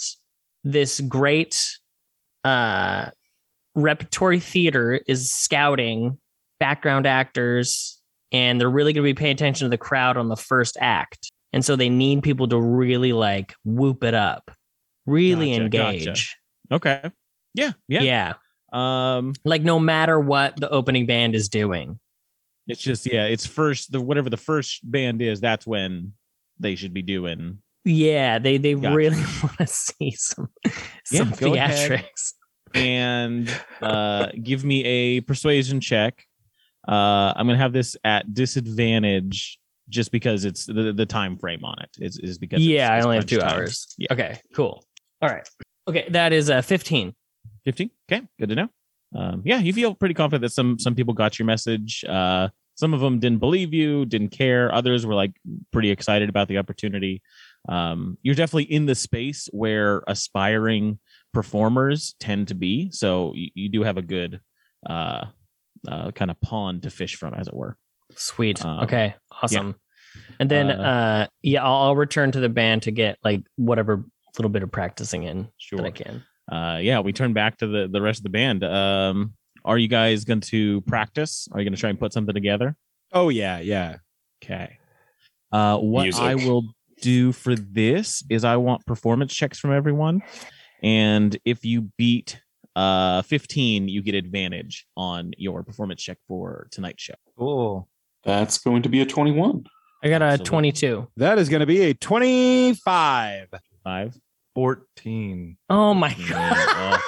[0.62, 1.60] this great
[2.44, 3.10] uh
[3.74, 6.18] repertory theater is scouting
[6.60, 8.00] background actors
[8.32, 11.30] and they're really gonna be paying attention to the crowd on the first act.
[11.52, 14.50] And so they need people to really like whoop it up,
[15.06, 16.04] really Gotcha, engage.
[16.06, 16.28] gotcha.
[16.72, 17.10] Okay.
[17.54, 18.00] Yeah, yeah.
[18.02, 18.32] yeah.
[18.72, 21.98] Um Like no matter what the opening band is doing.
[22.66, 26.12] it's just yeah, it's first the whatever the first band is, that's when
[26.58, 27.58] they should be doing.
[27.84, 28.94] Yeah, they they Gotcha.
[28.96, 30.48] really want to see some
[31.04, 31.40] some ahead.
[31.40, 32.32] theatrics.
[32.74, 33.48] And
[33.80, 36.24] uh give me a persuasion check.
[36.86, 39.58] Uh I'm gonna have this at disadvantage
[39.88, 43.00] just because it's the, the time frame on it is, is because it's- Yeah, I
[43.02, 43.48] only have two time.
[43.60, 43.94] hours.
[43.98, 44.08] Yeah.
[44.12, 44.82] Okay, cool.
[45.20, 45.46] All right.
[45.88, 47.14] Okay, that is uh 15.
[47.64, 48.68] 15 okay good to know
[49.16, 52.92] um yeah you feel pretty confident that some some people got your message uh some
[52.92, 55.32] of them didn't believe you didn't care others were like
[55.72, 57.22] pretty excited about the opportunity
[57.70, 60.98] um you're definitely in the space where aspiring
[61.34, 64.40] performers tend to be so you, you do have a good
[64.88, 65.24] uh
[65.88, 67.76] uh kind of pond to fish from as it were
[68.16, 68.64] Sweet.
[68.64, 69.74] Um, okay, awesome.
[70.38, 74.04] And then Uh, uh yeah, I'll, I'll return to the band to get like whatever
[74.38, 76.22] little bit of practicing in sure that I can.
[76.50, 79.88] uh yeah we turn back to the the rest of the band um are you
[79.88, 82.76] guys going to practice are you going to try and put something together
[83.12, 83.96] oh yeah, yeah.
[84.42, 84.78] Okay.
[85.52, 86.20] Uh, what Music.
[86.20, 86.64] I will
[87.00, 90.22] do for this is I want performance checks from everyone,
[90.84, 92.40] and if you beat
[92.76, 97.14] uh 15, you get advantage on your performance check for tonight's show.
[97.38, 97.88] Cool.
[98.24, 99.64] That's going to be a 21.
[100.02, 100.50] I got a Absolutely.
[100.50, 101.08] 22.
[101.16, 103.48] That is going to be a 25.
[103.84, 104.18] Five.
[104.54, 105.56] 14.
[105.70, 107.00] Oh my god.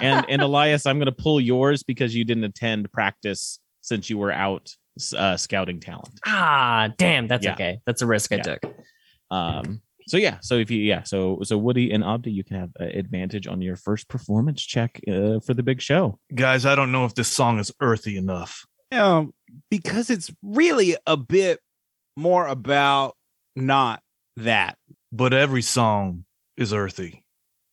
[0.00, 4.18] and and Elias, I'm going to pull yours because you didn't attend practice since you
[4.18, 4.74] were out
[5.16, 6.20] uh, scouting talent.
[6.26, 7.52] ah, damn, that's Yeah.
[7.54, 7.80] okay.
[7.86, 8.42] That's a risk I Yeah.
[8.42, 8.66] took.
[9.30, 9.80] Um.
[10.10, 10.38] So yeah.
[10.42, 11.04] So if you yeah.
[11.04, 15.00] So so Woody and Abdi, you can have uh, advantage on your first performance check
[15.06, 16.18] uh, for the big show.
[16.34, 18.66] Guys, I don't know if this song is earthy enough.
[18.90, 19.32] Um,
[19.70, 21.60] because it's really a bit
[22.16, 23.14] more about
[23.54, 24.02] not
[24.36, 24.76] that.
[25.12, 26.24] but every song
[26.56, 27.24] is earthy.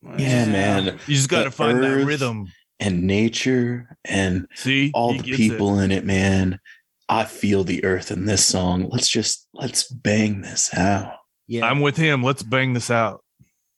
[0.03, 0.99] Yeah, man.
[1.07, 2.51] You just got to The find that rhythm.
[2.79, 5.85] and nature and See, all the people it.
[5.85, 6.59] in it, man.
[7.09, 8.89] I feel the earth in this song.
[8.91, 11.13] Let's just let's bang this out.
[11.47, 11.65] Yeah.
[11.65, 12.23] I'm with him.
[12.23, 13.23] Let's bang this out.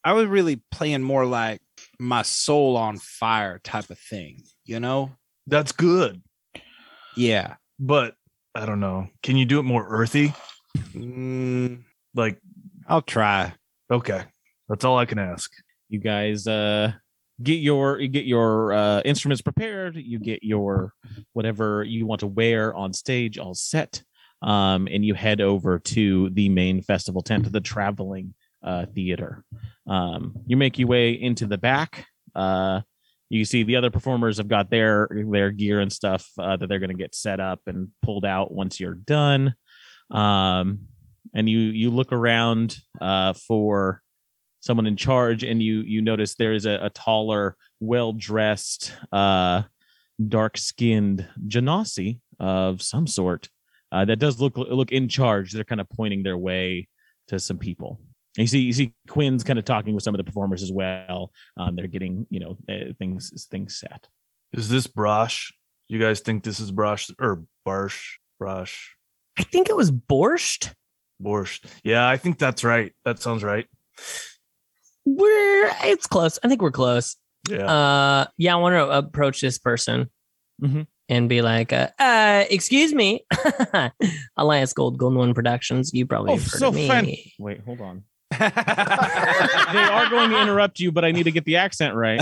[0.03, 1.61] I was really playing more like
[1.99, 5.11] my soul on fire type of thing, you know?
[5.47, 6.21] That's good,
[7.15, 7.55] Yeah.
[7.79, 8.15] but
[8.55, 9.07] I don't know.
[9.23, 10.33] Can you do it more earthy?
[10.93, 11.83] Mm,
[12.15, 12.39] Like,
[12.87, 13.53] I'll try.
[13.91, 14.23] okay,
[14.67, 15.51] that's all I can ask.
[15.91, 16.91] you guys uh
[17.41, 20.93] get your you get your uh instruments prepared you get your
[21.33, 24.03] whatever you want to wear on stage all set
[24.41, 28.33] um and you head over to the main festival tent the traveling
[28.63, 29.43] uh theater.
[29.87, 32.81] Um you make your way into the back uh
[33.29, 36.79] you see the other performers have got their their gear and stuff uh, that they're
[36.79, 39.53] going to get set up and pulled out once you're done.
[40.09, 40.87] Um
[41.33, 44.01] and you you look around uh for
[44.61, 49.61] someone in charge and you you notice there is a, a taller well dressed uh
[50.27, 53.47] dark skinned genasi of some sort
[53.91, 56.87] uh that does look look in charge they're kind of pointing their way
[57.27, 57.99] to some people
[58.37, 60.71] and you see you see quinn's kind of talking with some of the performers as
[60.71, 64.07] well um they're getting you know uh, things things set
[64.53, 65.51] Is this Brosh?
[65.87, 68.17] You guys think this is Brosh or Barsh?
[68.41, 68.75] Brosh?
[69.37, 70.73] I think it was borscht.
[71.21, 71.65] Borscht.
[71.83, 72.93] Yeah, I think that's right.
[73.05, 73.65] That sounds right.
[75.05, 76.39] We're it's close.
[76.43, 77.15] I think we're close.
[77.49, 77.65] Yeah.
[77.65, 80.09] Uh, yeah, I want to approach this person
[80.61, 80.87] Mhm.
[81.09, 83.25] And be like, uh, uh excuse me,
[84.37, 85.91] Elias Gold, Golden One Productions.
[85.93, 86.87] You probably Oh, have heard so of me.
[86.87, 87.07] fan-
[87.39, 88.03] wait hold on
[88.39, 92.19] they are going to interrupt you but i need to get the accent right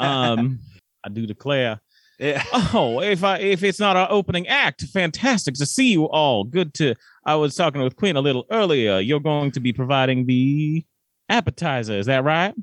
[0.00, 0.60] um
[1.04, 1.80] i do declare
[2.20, 2.44] yeah.
[2.52, 6.44] Oh, if I if it's not our opening act, fantastic to see you all.
[6.44, 6.94] Good to.
[7.24, 8.98] I was talking with Quinn a little earlier.
[9.00, 10.84] You're going to be providing the
[11.30, 11.94] appetizer.
[11.94, 12.54] Is that right?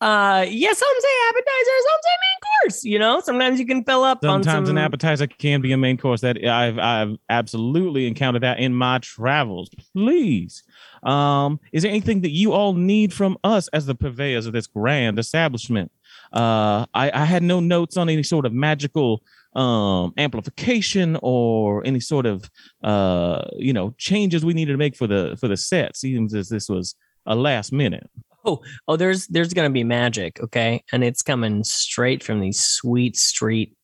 [0.00, 2.84] Uh, yeah, some say appetizer, some say main course.
[2.84, 4.76] You know, sometimes you can fill up on Sometimes some.
[4.76, 6.20] an appetizer can be a main course.
[6.22, 9.70] That I've I've absolutely encountered that in my travels.
[9.94, 10.62] Please,
[11.02, 14.66] um, is there anything that you all need from us as the purveyors of this
[14.66, 15.90] grand establishment?
[16.32, 19.22] Uh, I, I had no notes on any sort of magical
[19.54, 22.50] um amplification or any sort of
[22.84, 26.48] uh you know changes we needed to make for the for the set seems as
[26.48, 26.94] this was
[27.26, 28.08] a last minute
[28.44, 33.16] oh, oh, there's there's gonna be magic, okay, and it's coming straight from these sweet
[33.16, 33.74] street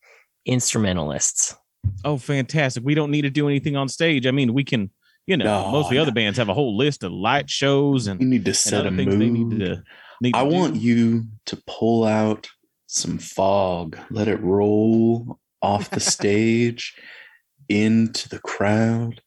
[0.47, 1.55] instrumentalists.
[2.05, 2.83] Oh, fantastic.
[2.85, 4.27] We don't need to do anything on stage.
[4.27, 4.91] I mean, we can,
[5.27, 8.07] you know, No, most of the other bands have a whole list of light shows
[8.09, 9.61] and, You need to set a things they need mood.
[9.61, 9.83] to
[10.21, 10.81] need I to want do.
[10.81, 12.49] you to pull out
[12.87, 16.95] some fog, let it roll off the stage
[17.69, 19.23] into the crowd.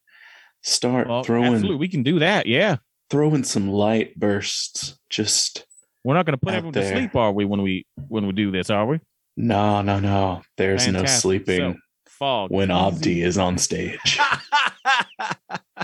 [0.64, 2.46] Start Well, throwing absolutely, we can do that.
[2.46, 2.78] Yeah.
[3.12, 4.98] Throwing some light bursts.
[5.10, 5.66] Just
[6.04, 8.50] We're not going to put everyone to sleep, are we, when we when we do
[8.50, 9.00] this, are we?
[9.38, 10.42] no, no, no.
[10.58, 12.50] There's no sleeping So, fog.
[12.52, 12.72] when.
[12.72, 14.18] Abdi is on stage.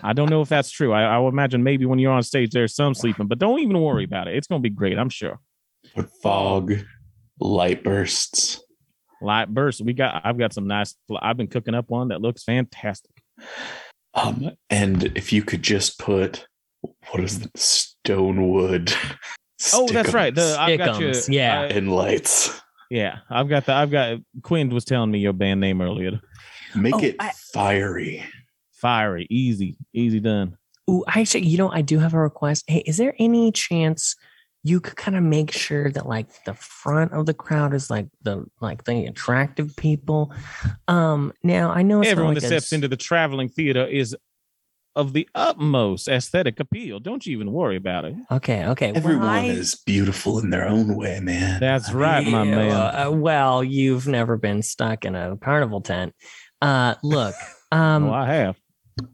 [0.04, 0.94] I don't know if that's true.
[0.94, 3.80] I, I would imagine maybe when you're on stage, there's some sleeping, but don't even
[3.82, 4.36] worry about it.
[4.36, 5.40] It's going to be great, I'm sure.
[5.96, 6.74] Put fog,
[7.40, 8.62] light bursts.
[9.22, 9.82] Light bursts.
[9.82, 10.22] We got.
[10.24, 10.94] I've got some nice.
[11.20, 13.12] I've been cooking up one that looks fantastic.
[14.14, 16.48] Um, and if you could just put
[17.12, 18.94] what is the stonewood?
[19.74, 20.34] Oh, that's right.
[20.34, 21.08] The I've got you.
[21.10, 21.62] Stickums, yeah.
[21.62, 22.62] I- and lights.
[22.90, 23.20] yeah.
[23.30, 23.74] I've got the.
[23.74, 24.20] I've got.
[24.44, 26.20] Quinn was telling me your band name earlier.
[26.76, 28.24] Make Oh, it I- fiery.
[28.74, 30.56] Fiery, easy, easy done.
[30.90, 32.64] Ooh, actually, you know, I do have a request.
[32.68, 34.16] Hey, is there any chance
[34.64, 38.08] you could kind of make sure that like the front of the crowd is like
[38.22, 40.32] the like the attractive people?
[40.88, 43.50] Um, now I know it's not Everyone like that a steps s- into the traveling
[43.50, 44.16] theater is
[44.98, 47.00] of the utmost aesthetic appeal.
[47.00, 48.16] Don't you even worry about it.
[48.32, 48.88] Okay, okay.
[48.92, 51.60] well, Everyone I- is beautiful in their own way, man.
[51.62, 53.08] That's I right, mean, my Yeah, man.
[53.08, 56.14] uh, well, you've never been stuck in a carnival tent.
[56.62, 57.36] Uh, look.
[57.70, 58.56] Um, oh, I have.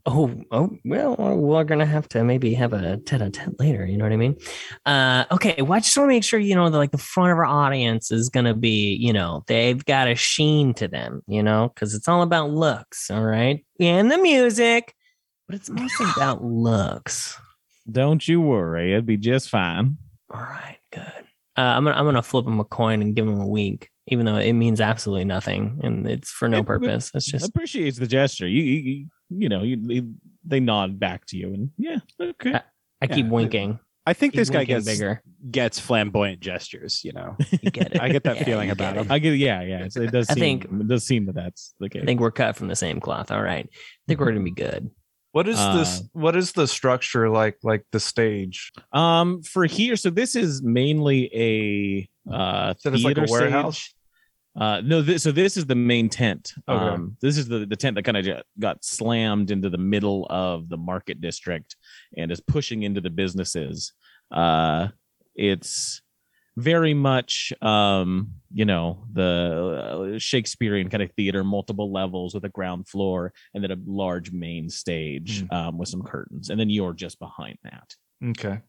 [0.06, 3.84] Oh, oh, well, we're gonna have to maybe have a tete-a-tete later.
[3.84, 4.38] You know what I mean?
[4.86, 5.60] Uh, okay.
[5.64, 7.46] Well, I just want to make sure you know that like the front of our
[7.46, 11.96] audience is gonna be, you know, they've got a sheen to them, you know, because
[11.96, 14.94] it's all about looks, all right, and the music,
[15.48, 17.40] but it's mostly about looks.
[17.92, 18.94] Don't you worry.
[18.94, 19.98] It'd be just fine.
[20.34, 21.02] All right, good.
[21.58, 24.26] Uh, I'm gonna I'm gonna flip him a coin and give him a wink, even
[24.26, 27.12] though it means absolutely nothing and it's for no It- purpose.
[27.14, 28.48] It's just appreciates the gesture.
[28.48, 30.14] You, you, you, you know, you, you-
[30.46, 32.60] they nod back to you, and yeah, okay.
[33.02, 33.32] I keep Yeah.
[33.32, 33.80] winking.
[34.06, 35.22] I think Keep this guy gets bigger.
[35.50, 37.38] gets flamboyant gestures, you know.
[37.62, 38.02] You get it.
[38.02, 39.10] I get that Yeah, feeling about him.
[39.10, 39.86] I get, yeah, yeah.
[39.86, 40.30] It's, it does.
[40.30, 42.02] I Seem, think- it does seem that that's the case.
[42.02, 43.32] I think we're cut from the same cloth.
[43.32, 43.66] All right.
[43.72, 44.90] I think we're gonna be good.
[45.34, 46.02] What is Uh, this?
[46.14, 47.58] What is the structure like?
[47.64, 48.72] Like the stage?
[48.94, 53.78] Um, for here, so this is mainly a uh So it's like a theater warehouse?
[53.80, 53.96] stage.
[54.56, 56.54] Uh, no, this, so this is the main tent.
[56.70, 56.78] Okay.
[56.94, 60.70] Um, this is the, the tent that kind of got slammed into the middle of
[60.70, 61.76] the market district
[62.16, 63.94] and is pushing into the businesses.
[64.32, 64.90] Uh,
[65.34, 66.03] it's
[66.56, 72.50] very much, um, you know, the uh, Shakespearean kind of theater, multiple levels with a
[72.50, 76.50] ground floor and then a large main stage um, with some curtains.
[76.50, 77.96] And then you're just behind that.
[78.24, 78.62] Okay.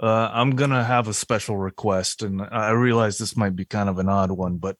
[0.00, 3.98] Uh, I'm gonna have a special request, and I realize this might be kind of
[3.98, 4.76] an odd one, but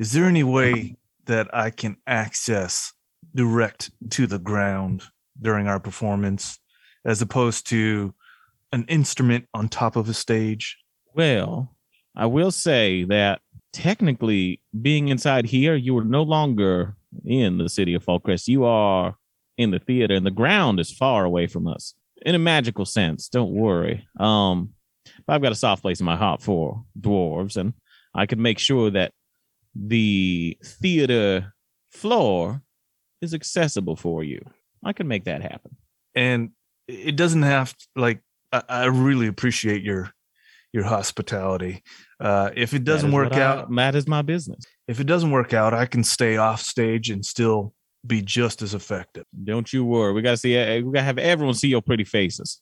[0.00, 2.92] is there any way that I can access
[3.34, 5.04] direct to the ground
[5.40, 6.58] during our performance,
[7.04, 8.14] as opposed to
[8.72, 10.78] an instrument on top of a stage?
[11.14, 11.76] Well,
[12.14, 13.40] I will say that
[13.72, 18.48] technically, being inside here, you are no longer in the city of Fallcrest.
[18.48, 19.16] You are
[19.56, 21.94] in the theater, and the ground is far away from us
[22.24, 23.28] in a magical sense.
[23.28, 24.06] Don't worry.
[24.18, 24.70] Um,
[25.26, 27.74] but I've got a soft place in my heart for dwarves, and
[28.14, 29.12] I can make sure that
[29.74, 31.54] the theater
[31.90, 32.62] floor
[33.20, 34.44] is accessible for you.
[34.84, 35.76] I can make that happen.
[36.14, 36.50] And
[36.88, 38.20] it doesn't have to, like
[38.52, 40.12] I, I really appreciate your
[40.72, 41.82] your hospitality.
[42.20, 44.64] Uh, if it doesn't work out, I- out, that is my business.
[44.88, 47.74] if it doesn't work out, I can stay off stage and still
[48.06, 49.24] be just as effective.
[49.44, 50.12] Don't you worry.
[50.12, 50.56] We gotta see.
[50.58, 52.60] uh, We gotta have everyone see your pretty faces.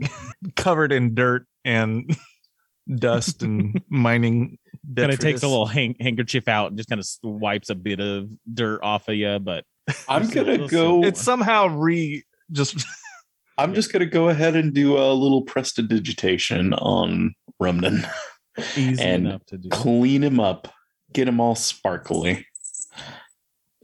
[0.56, 2.16] Covered in dirt and
[2.94, 4.58] dust and mining.
[4.96, 7.98] Kind of takes a little hang- handkerchief out and just kind of wipes a bit
[8.00, 9.38] of dirt off of you.
[9.40, 9.64] But
[10.08, 11.02] I'm gonna go.
[11.02, 11.08] see.
[11.08, 12.84] It's somehow re just
[13.58, 18.08] I'm just gonna go ahead and do a little prestidigitation on Rumnum.
[18.76, 19.68] easy And enough to do.
[19.70, 20.68] Clean him up,
[21.12, 22.46] get him all sparkly.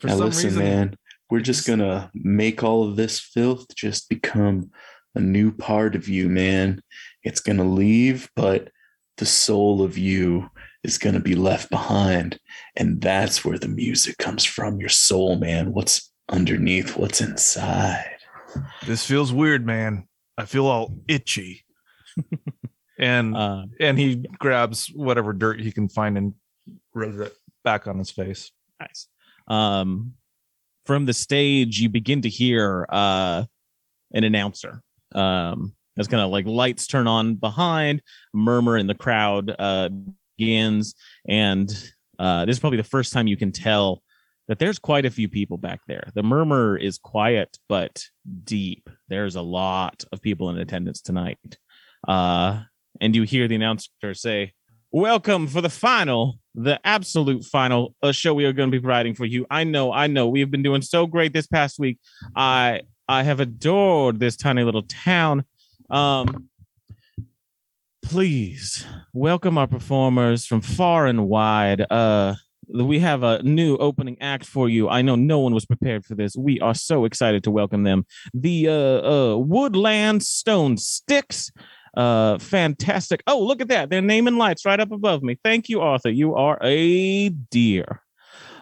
[0.00, 0.64] for now some listen, reason.
[0.64, 0.96] man,
[1.30, 4.70] we're just gonna make all of this filth just become
[5.14, 6.82] a new part of you, man.
[7.22, 8.70] It's gonna leave, but
[9.18, 10.50] the soul of you
[10.82, 12.38] is gonna be left behind.
[12.76, 15.72] And that's where the music comes from, your soul, man.
[15.72, 18.16] What's underneath, what's inside.
[18.86, 20.08] This feels weird, man.
[20.36, 21.64] I feel all itchy.
[23.02, 26.34] and Uh, and he grabs whatever dirt he can find and
[26.94, 28.50] rubs it back on his face.
[28.80, 29.08] nice.
[29.48, 30.14] Um,
[30.86, 33.44] from the stage, you begin to hear uh,
[34.14, 34.82] an announcer.
[35.14, 38.00] Um, as kind of like lights turn on behind,
[38.32, 39.90] murmur in the crowd uh,
[40.38, 40.94] begins,
[41.28, 41.68] and
[42.18, 44.02] uh, this is probably the first time you can tell
[44.48, 46.08] that there's quite a few people back there.
[46.14, 48.04] The murmur is quiet but
[48.44, 48.88] deep.
[49.08, 51.58] There's a lot of people in attendance tonight.
[52.08, 52.62] Uh,
[53.00, 54.52] and you hear the announcer say,
[54.94, 59.14] Welcome for the final, the absolute final uh, show we are going to be providing
[59.14, 59.46] for you.
[59.50, 61.98] I know, I know, we have been doing so great this past week.
[62.36, 65.44] I I have adored this tiny little town.
[65.90, 66.48] Um,
[68.02, 71.84] please welcome our performers from far and wide.
[71.90, 72.34] Uh,
[72.68, 74.88] we have a new opening act for you.
[74.88, 76.36] I know no one was prepared for this.
[76.36, 78.06] We are so excited to welcome them.
[78.34, 81.50] The uh, uh, Woodland Stone Sticks.
[81.96, 83.22] Uh, fantastic.
[83.26, 83.90] Oh, look at that.
[83.90, 85.38] They're naming lights right up above me.
[85.44, 86.10] Thank you, Arthur.
[86.10, 88.00] You are a dear.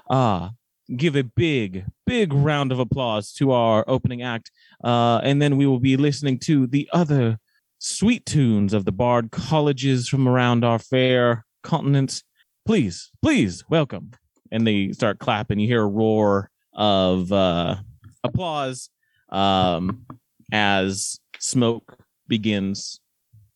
[0.08, 0.50] Ah,
[0.96, 4.50] give a big, big round of applause to our opening act.
[4.82, 7.38] Uh, and then we will be listening to the other
[7.78, 12.24] sweet tunes of the Bard colleges from around our fair continents.
[12.66, 14.10] Please, please welcome.
[14.50, 15.60] And they start clapping.
[15.60, 17.76] You hear a roar of uh,
[18.24, 18.90] applause
[19.30, 20.04] um,
[20.52, 23.00] as smoke begins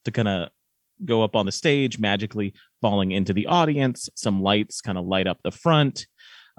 [0.05, 0.48] to kind of
[1.05, 4.09] go up on the stage, magically falling into the audience.
[4.14, 6.07] Some lights kind of light up the front.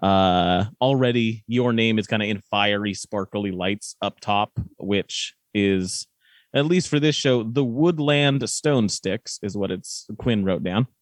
[0.02, 6.06] Uh, already, your name is kind of in fiery, sparkly lights up top, which is
[6.54, 10.88] at least for this show, the Woodland Stone Sticks is what it's Quinn wrote down.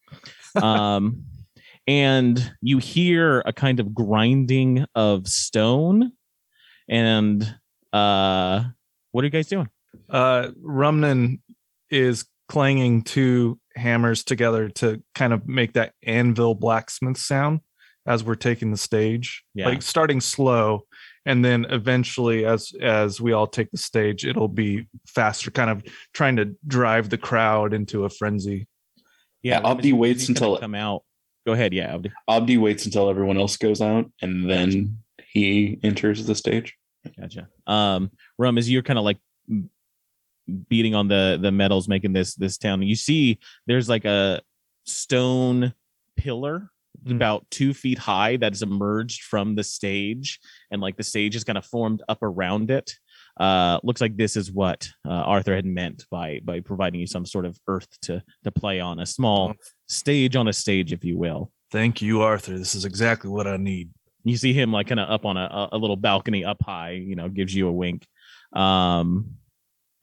[0.55, 1.23] Um,
[1.87, 6.11] and you hear a kind of grinding of stone.
[6.87, 7.41] And
[7.91, 8.63] uh,
[9.11, 9.67] what are you guys doing?
[10.07, 11.41] Uh, Rumnum
[11.89, 17.59] is clanging two hammers together to kind of make that anvil blacksmith sound
[18.05, 19.43] as we're taking the stage.
[19.55, 19.69] Yeah.
[19.69, 20.85] Like starting slow
[21.25, 25.81] and then eventually as as we all take the stage it'll be faster kind of
[26.13, 28.67] trying to drive the crowd into a frenzy.
[29.41, 31.03] Yeah, when Abdi you- waits you kinda until- come out.
[31.47, 32.11] Go ahead, yeah, Abdi.
[32.29, 34.99] Abdi waits until everyone else goes out and then
[35.31, 36.75] he enters the stage.
[37.19, 37.47] Gotcha.
[37.65, 39.17] Um, Rum, as you're kind of like
[39.49, 39.71] m-
[40.69, 44.41] beating on the the metals, making this this town, you see there's like a
[44.85, 45.73] stone
[46.17, 46.69] pillar
[47.05, 47.15] Mm.
[47.15, 50.39] about two feet high that has emerged from the stage,
[50.71, 52.95] and like the stage is kind of formed up around it.
[53.39, 57.25] Uh, looks like this is what uh, Arthur had meant by by providing you some
[57.25, 59.53] sort of earth to to play on, a small
[59.87, 61.51] stage on a stage, if you will.
[61.71, 62.57] Thank you, Arthur.
[62.57, 63.89] This is exactly what I need.
[64.23, 67.15] You see him like kind of up on a, a little balcony up high, you
[67.15, 68.05] know, gives you a wink.
[68.53, 69.31] Um,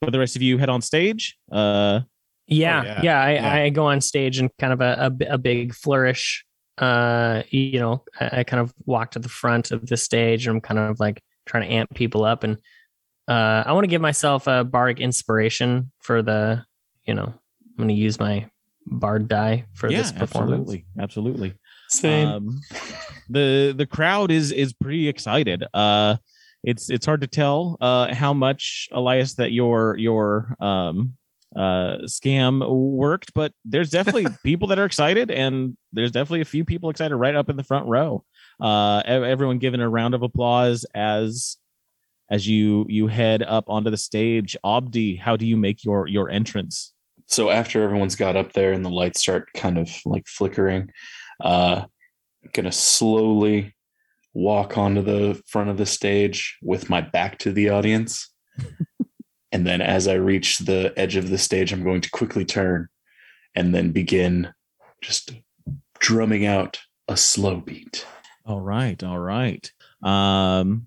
[0.01, 1.37] but the rest of you head on stage.
[1.51, 2.01] Uh,
[2.47, 3.01] Yeah, yeah.
[3.03, 3.23] yeah.
[3.23, 3.53] I, Yeah.
[3.55, 6.45] I go on stage and kind of a, a, a big flourish.
[6.79, 10.57] Uh, you know, I, I kind of walk to the front of the stage and
[10.57, 12.43] I'm kind of like trying to amp people up.
[12.43, 12.57] And
[13.29, 16.65] uh, I want to give myself a bardic inspiration for the,
[17.05, 18.49] you know, I'm going to use my
[18.87, 20.63] bard die for this performance.
[20.63, 21.55] absolutely, absolutely.
[21.89, 22.29] Same.
[22.29, 22.61] Um,
[23.29, 25.65] the the crowd is is pretty excited.
[25.75, 26.17] Uh,
[26.63, 31.15] it's it's hard to tell uh how much Elias that your your um
[31.57, 36.65] uh scam worked, but there's definitely people that are excited, and there's definitely a few
[36.65, 38.25] people excited right up in the front row.
[38.61, 41.57] Uh, everyone giving a round of applause as
[42.31, 44.57] as you you head up onto the stage.
[44.65, 46.93] Abdi, how do you make your your entrance?
[47.31, 50.91] so after everyone's got up there and the lights start kind of like flickering
[51.43, 51.85] uh
[52.53, 53.75] gonna slowly
[54.33, 58.29] walk onto the front of the stage with my back to the audience
[59.53, 62.89] and then as i reach the edge of the stage i'm going to quickly turn
[63.55, 64.53] and then begin
[65.03, 65.33] just
[65.99, 68.07] drumming out a slow beat
[68.47, 69.71] All right, all right.
[70.03, 70.87] Um,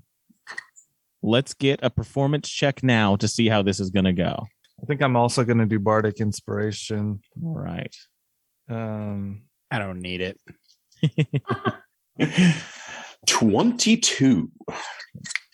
[1.22, 4.46] let's get a performance check now to see how this is going to go.
[4.82, 7.22] I think I'm also going to do bardic inspiration.
[7.42, 7.96] All right.
[8.70, 10.40] Um, I don't need it.
[13.26, 14.52] 22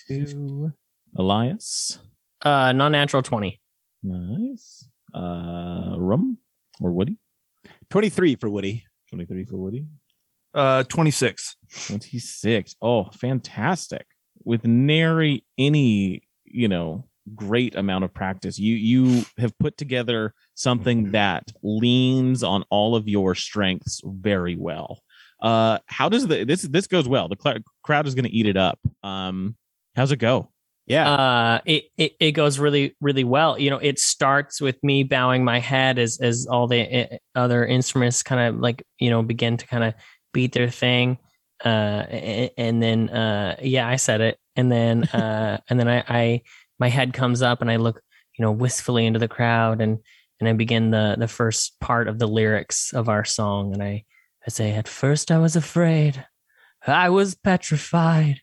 [0.07, 0.71] Two.
[1.17, 1.99] Elias.
[2.41, 3.59] Uh, non-natural 20.
[4.03, 4.87] Nice.
[5.13, 6.37] Uh, Rum
[6.81, 7.17] or Woody.
[7.91, 8.85] 23 for Woody.
[9.09, 9.85] 23 for Woody.
[10.53, 11.55] uh, 26.
[11.87, 12.75] 26.
[12.81, 14.05] Oh, fantastic.
[14.43, 18.57] With nary any, you know, great amount of practice.
[18.57, 25.01] You you have put together something that leans on all of your strengths very well.
[25.41, 27.27] Uh how does the this this goes well.
[27.29, 28.79] The cl- crowd is going to eat it up.
[29.03, 29.55] Um
[29.95, 30.49] how's it go?
[30.87, 31.07] Yeah.
[31.11, 35.43] uh it, it it goes really really well you know it starts with me bowing
[35.45, 39.55] my head as as all the uh, other instruments kind of like you know begin
[39.57, 39.93] to kind of
[40.33, 41.19] beat their thing
[41.63, 46.03] uh a- and then uh yeah i said it and then uh and then i
[46.09, 46.41] i
[46.79, 48.01] my head comes up and i look
[48.39, 49.99] you know wistfully into the crowd and
[50.39, 54.03] and i begin the the first part of the lyrics of our song and i
[54.49, 56.25] i say at first i was afraid
[56.87, 58.41] i was petrified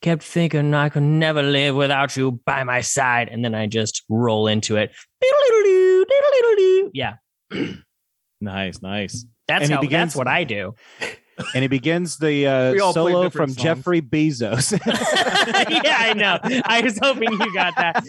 [0.00, 3.28] kept thinking I could never live without you by my side.
[3.28, 4.92] And then I just roll into it.
[6.92, 7.16] Yeah.
[8.42, 9.26] Nice, nice.
[9.48, 10.74] That's And how begins- that's what I do.
[11.54, 13.62] and he begins the uh, We all play solo from songs.
[13.62, 14.72] Jeffrey Bezos.
[15.84, 16.38] yeah, I know.
[16.64, 18.02] I was hoping you got that.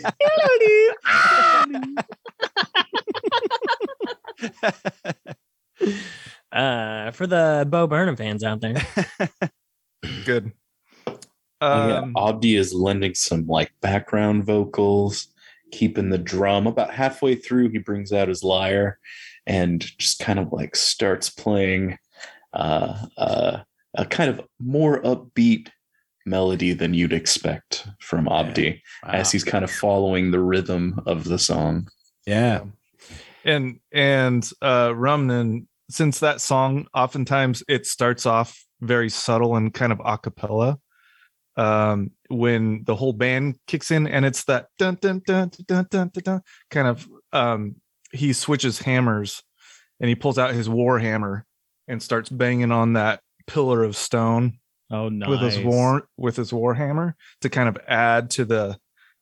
[6.52, 8.76] Uh, for the Bo Burnham fans out there.
[10.26, 10.52] Good.
[11.08, 15.28] Oh, yeah, Um, Abdi is lending some like background vocals,
[15.72, 16.68] keeping the drum.
[16.68, 19.00] About halfway through, he brings out his lyre
[19.48, 21.98] and just kind of like starts playing
[22.54, 23.60] uh, uh,
[23.96, 25.70] a kind of more upbeat
[26.26, 31.40] melody than you'd expect from Abdi, as he's kind of following the rhythm of the
[31.40, 31.88] song.
[32.26, 32.62] yeah.
[33.44, 39.92] and and uh Rumnum, since that song oftentimes it starts off very subtle and kind
[39.92, 40.80] of a cappella.
[41.58, 46.10] Um, when the whole band kicks in and it's that dun dun dun dun dun
[46.14, 47.76] dun, dun kind of um
[48.14, 49.44] he switches hammers
[50.00, 51.46] and he pulls out his war hammer
[51.90, 55.30] and starts banging on that pillar of stone Oh, nice.
[55.30, 58.78] with his war with his war hammer to kind of add to the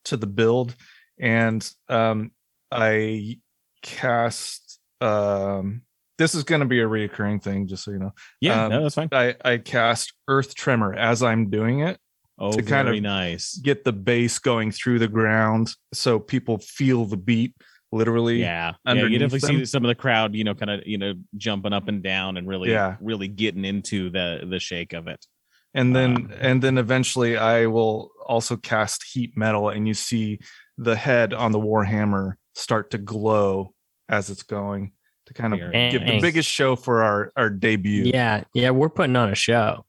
[0.05, 0.75] to the build
[1.19, 2.31] and um
[2.71, 3.39] i
[3.81, 5.81] cast um
[6.19, 8.11] this is going to be a reoccurring thing just so you know
[8.41, 9.09] Yeah, um, no, that's fine.
[9.11, 11.97] i i cast earth tremor as i'm doing it
[12.41, 13.57] Oh, to kind of nice.
[13.61, 17.53] get the bass going through the ground so people feel the beat
[17.91, 18.93] literally Yeah, yeah.
[18.93, 21.87] You definitely see some of the crowd, you know, kind of, you know, jumping up
[21.89, 22.95] and down and really, Yeah.
[23.01, 25.25] really getting into the the shake of it.
[25.73, 30.39] and then Um, and then eventually i will also cast heat metal and you see
[30.77, 33.73] the head on the warhammer start to glow
[34.07, 34.93] as it's going
[35.29, 36.21] to kind of Very give the nice.
[36.21, 39.85] biggest show for our our debut Yeah, yeah, we're putting on a show.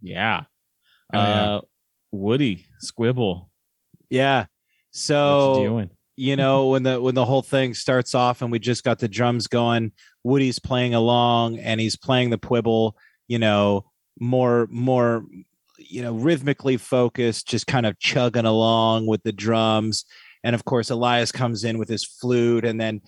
[0.00, 0.44] Yeah.
[1.12, 1.42] Oh, yeah.
[1.54, 1.60] uh,
[2.12, 3.50] Woody's quibble.
[4.10, 4.46] Yeah.
[4.90, 5.90] So you doing?
[6.16, 9.08] you know when the when the whole thing starts off and we just got the
[9.08, 9.92] drums going
[10.24, 12.96] woody's playing along and he's playing the quibble
[13.28, 13.86] you know
[14.20, 15.24] more more
[15.78, 20.04] you know rhythmically focused just kind of chugging along with the drums
[20.44, 23.00] and of course elias comes in with his flute and then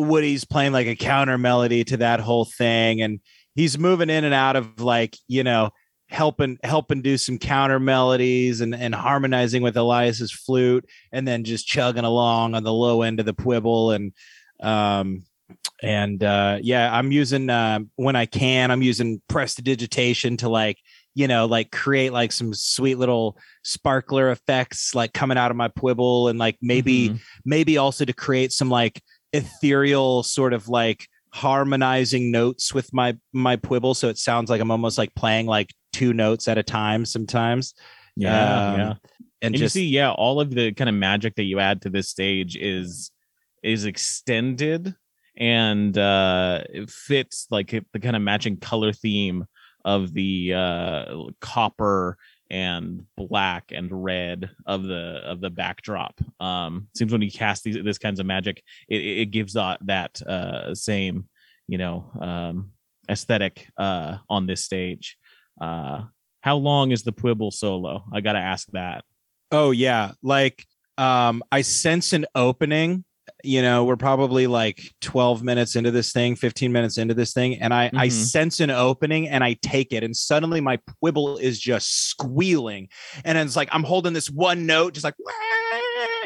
[0.00, 3.20] woody's playing like a counter melody to that whole thing and
[3.54, 5.70] he's moving in and out of like you know
[6.08, 11.66] helping helping do some counter melodies and and harmonizing with Elias's flute and then just
[11.66, 14.12] chugging along on the low end of the quibble and
[14.62, 15.24] um
[15.82, 20.78] and uh yeah i'm using uh when i can i'm using prestidigitation to like
[21.14, 25.68] you know like create like some sweet little sparkler effects like coming out of my
[25.68, 27.20] quibble and like maybe Mhm.
[27.44, 29.00] maybe also to create some like
[29.36, 34.70] ethereal sort of like harmonizing notes with my my quibble so it sounds like i'm
[34.70, 37.74] almost like playing like two notes at a time sometimes
[38.16, 38.88] yeah, Um, yeah.
[38.90, 38.98] and,
[39.42, 41.90] and just you see yeah all of the kind of magic that you add to
[41.90, 43.10] this stage is
[43.62, 44.94] is extended
[45.36, 49.44] and uh it fits like the kind of matching color theme
[49.84, 51.04] of the uh
[51.40, 52.16] copper
[52.50, 57.76] and black and red of the of the backdrop um seems when you cast these
[57.82, 61.28] this kinds of magic it, it gives that that uh same
[61.66, 62.70] you know um
[63.10, 65.16] aesthetic uh on this stage
[65.60, 66.02] uh
[66.46, 68.04] how long is the quibble solo?
[68.12, 69.04] I gotta ask that.
[69.50, 70.64] Oh yeah, like
[70.96, 73.04] um I sense an opening.
[73.42, 77.60] You know, we're probably like 12 minutes into this thing, 15 minutes into this thing,
[77.60, 78.12] and I I Mhm.
[78.12, 82.88] sense an opening and I take it, and suddenly my quibble is just squealing,
[83.24, 85.32] and it's like I'm holding this one note, just like "Wah,"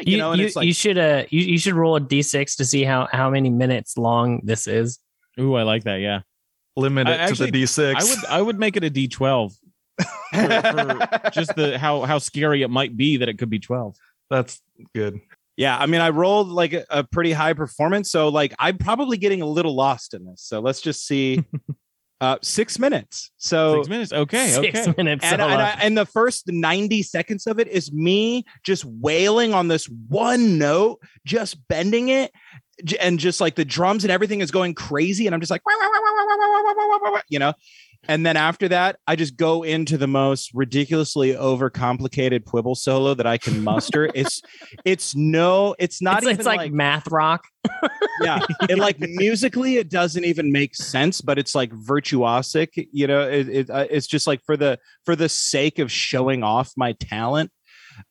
[0.05, 2.01] you, You, know, and you, it's like you should uh you, you should roll a
[2.01, 4.99] d6 to see how how many minutes long this is.
[5.39, 5.97] Ooh, I like that.
[6.01, 6.21] Yeah,
[6.75, 7.95] Limit I it to actually- the D6.
[7.95, 9.53] I would I would make it a D twelve.
[9.99, 13.95] for, for just the how how scary it might be that it could be twelve.
[14.29, 14.61] That's
[14.95, 15.19] good
[15.57, 19.17] yeah, I mean, I rolled like a, a, pretty high performance, so like I'm probably
[19.17, 20.41] getting a little lost in this.
[20.41, 21.43] So let's just see.
[22.21, 23.31] uh, six minutes.
[23.37, 24.13] So six minutes.
[24.13, 24.47] Okay.
[24.49, 24.93] Six okay.
[24.95, 25.25] minutes.
[25.25, 29.67] And, and, I, and the first 90 seconds of it is me just wailing on
[29.67, 32.31] this one note, just bending it.
[32.99, 35.27] And just like the drums and everything is going crazy.
[35.27, 35.61] And I'm just like,
[37.29, 37.53] you know,
[38.07, 43.27] and then after that, I just go into the most ridiculously overcomplicated quibble solo that
[43.27, 44.09] I can muster.
[44.15, 44.41] it's,
[44.85, 47.45] it's no, it's not it's, even it's like, math rock.
[48.21, 48.39] yeah
[48.69, 53.47] and like musically it doesn't even make sense but it's like virtuosic you know it,
[53.49, 57.51] it uh, it's just like for the for the sake of showing off my talent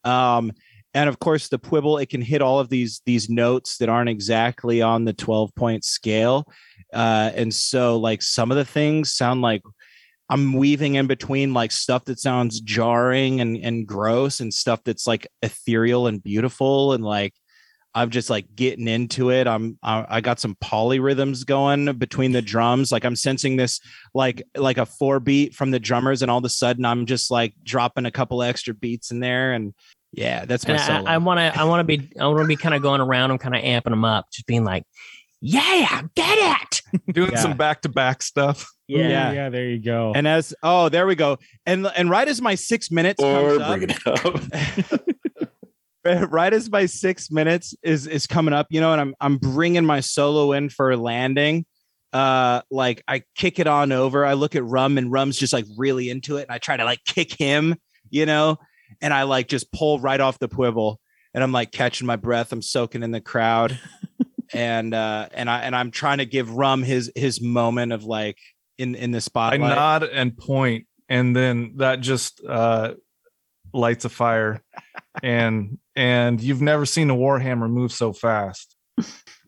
[0.05, 0.53] um
[0.95, 4.09] and of course the quibble it can hit all of these these notes that aren't
[4.09, 6.45] exactly on the 12 point scale
[6.93, 9.63] uh and so like some of the things sound like
[10.31, 15.07] I'm weaving in between like stuff that sounds jarring and and gross and stuff that's
[15.07, 17.35] like ethereal and beautiful and like
[17.93, 19.49] I'm just like getting into it.
[19.49, 22.93] I'm I, I got some polyrhythms going between the drums.
[22.93, 23.81] Like I'm sensing this
[24.15, 27.33] like like a four beat from the drummers, and all of a sudden I'm just
[27.33, 29.75] like dropping a couple extra beats in there, and
[30.13, 31.05] yeah, that's my And solo.
[31.05, 33.33] I want to I want to be I want to be kind of going around
[33.33, 34.85] and kind of amping them up, just being like,
[35.41, 36.83] yeah, get it.
[37.13, 37.39] Doing Yeah.
[37.39, 38.71] some back to back stuff.
[38.91, 39.33] Ooh, Yeah.
[39.33, 39.49] yeah.
[39.49, 40.13] There you go.
[40.15, 43.63] and as oh there we go, and and right as my six minutes Or comes
[43.63, 45.05] up, it
[46.07, 46.31] up.
[46.31, 49.85] right as my six minutes is is coming up, you know, and I'm I'm bringing
[49.85, 51.67] my solo in for landing.
[52.13, 54.25] Uh, like I kick it on over.
[54.27, 56.85] I look at Rum, and Rum's just like really into it, and I try to
[56.85, 57.77] like kick him,
[58.09, 58.59] you know,
[59.01, 60.99] and I like just pull right off the quibble,
[61.35, 62.51] and I'm like catching my breath.
[62.53, 63.79] I'm soaking in the crowd,
[64.53, 68.39] and uh, and I and I'm trying to give Rum his his moment of like
[68.81, 69.61] in in the spotlight.
[69.61, 72.95] I nod and point, and then that just uh,
[73.73, 74.63] lights a fire.
[75.23, 78.77] and and you've never seen a warhammer move so fast.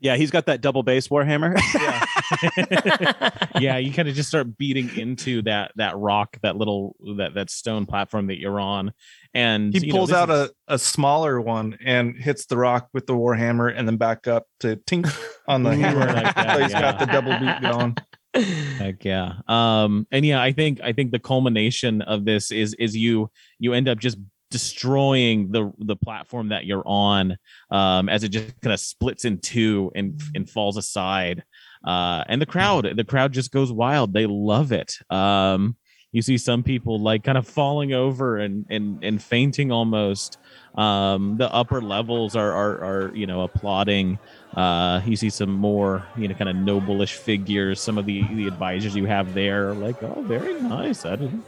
[0.00, 1.54] yeah, he's got that double bass warhammer.
[3.60, 7.50] yeah, you kind of just start beating into that that rock, that little that that
[7.50, 8.92] stone platform that you're on,
[9.34, 12.88] and He you know, pulls out is- a, a smaller one and hits the rock
[12.92, 15.12] with the warhammer, and then back up to tink
[15.46, 16.06] on the Ooh, hammer.
[16.06, 16.80] Like that, so he's yeah.
[16.80, 17.96] got the double beat going.
[18.34, 19.34] Heck yeah.
[19.46, 23.74] Um and yeah, I think I think the culmination of this is is you you
[23.74, 24.18] end up just
[24.50, 27.36] destroying the the platform that you're on
[27.70, 31.42] um as it just kind of splits in two and and falls aside.
[31.86, 34.14] Uh and the crowd the crowd just goes wild.
[34.14, 34.94] They love it.
[35.10, 35.76] Um
[36.12, 40.38] you see some people like kind of falling over and and and fainting almost.
[40.74, 44.18] Um the upper levels are are are you know applauding
[44.56, 47.80] uh, you see some more, you know, kind of noblish figures.
[47.80, 51.04] Some of the the advisors you have there are like, oh, very nice.
[51.06, 51.44] I didn't.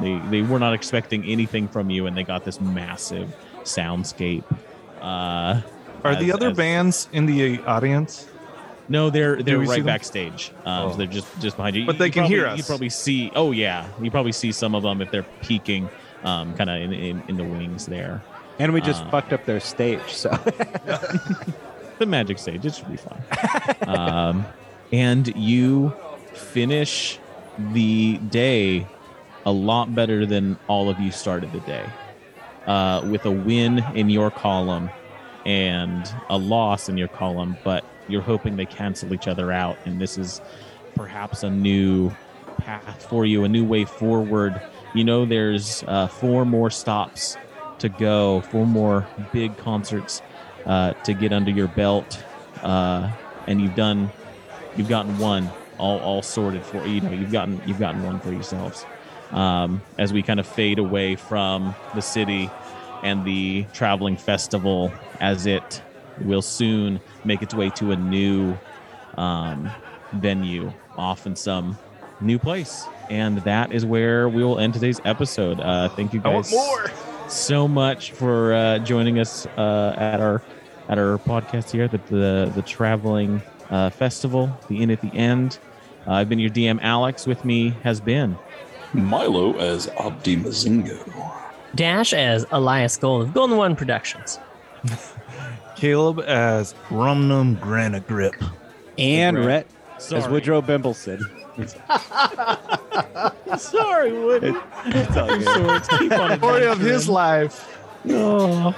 [0.00, 4.44] They they were not expecting anything from you, and they got this massive soundscape.
[5.00, 5.60] Uh,
[6.04, 8.28] Are as- the other as- bands in the audience?
[8.90, 10.50] No, they're they're right backstage.
[10.64, 10.90] Um, Oh.
[10.92, 11.84] so they're just just behind you.
[11.86, 13.30] But You- they you can probably- hear You probably see.
[13.34, 15.88] Oh yeah, you probably see some of them if they're peeking,
[16.24, 18.22] um, kind of in, in in the wings there.
[18.60, 20.00] and we just Uh, fucked up their stage.
[20.08, 20.30] So
[21.98, 22.64] the magic stage.
[22.64, 23.88] It should be fine.
[23.88, 24.46] um,
[24.92, 25.94] and you
[26.34, 27.18] finish
[27.58, 28.86] the day
[29.44, 31.84] a lot better than all of you started the day.
[32.66, 34.90] Uh, with a win in your column
[35.46, 39.98] and a loss in your column, but you're hoping they cancel each other out, and
[39.98, 40.42] this is
[40.94, 42.10] perhaps a new
[42.58, 44.60] path for you, a new way forward.
[44.94, 47.38] You know, there's uh, four more stops
[47.78, 50.20] to go, four more big concerts
[50.66, 52.22] uh, to get under your belt,
[52.62, 53.10] uh,
[53.46, 54.10] and you've done,
[54.76, 58.32] you've gotten one all all sorted for you know you've gotten you've gotten one for
[58.32, 58.84] yourselves.
[59.30, 62.50] Um, as we kind of fade away from the city
[63.02, 64.90] and the traveling festival,
[65.20, 65.82] as it
[66.22, 68.56] will soon make its way to a new
[69.16, 69.70] um,
[70.12, 71.78] venue off in some
[72.20, 72.86] new place.
[73.10, 75.60] And that is where we will end today's episode.
[75.60, 76.90] Uh, thank you I want guys more.
[77.28, 80.42] So much for uh, joining us uh, at our
[80.88, 85.58] at our podcast here, the the, the traveling uh, festival, the inn at the end.
[86.06, 87.26] Uh, I've been your DM Alex.
[87.26, 88.36] With me has been
[88.94, 91.34] Milo as Abdi Mazingo.
[91.74, 94.38] Dash as Elias Gold of Golden One Productions.
[95.76, 98.34] Caleb as Rumnum Granite Grip.
[98.96, 99.46] And Right.
[99.46, 99.66] Rhett
[100.12, 101.20] as Woodrow Bimbleson.
[103.58, 104.54] Sorry, Woody.
[104.86, 105.42] It's all good.
[105.42, 107.76] Swords keep on Story of his life.
[108.08, 108.76] Oh.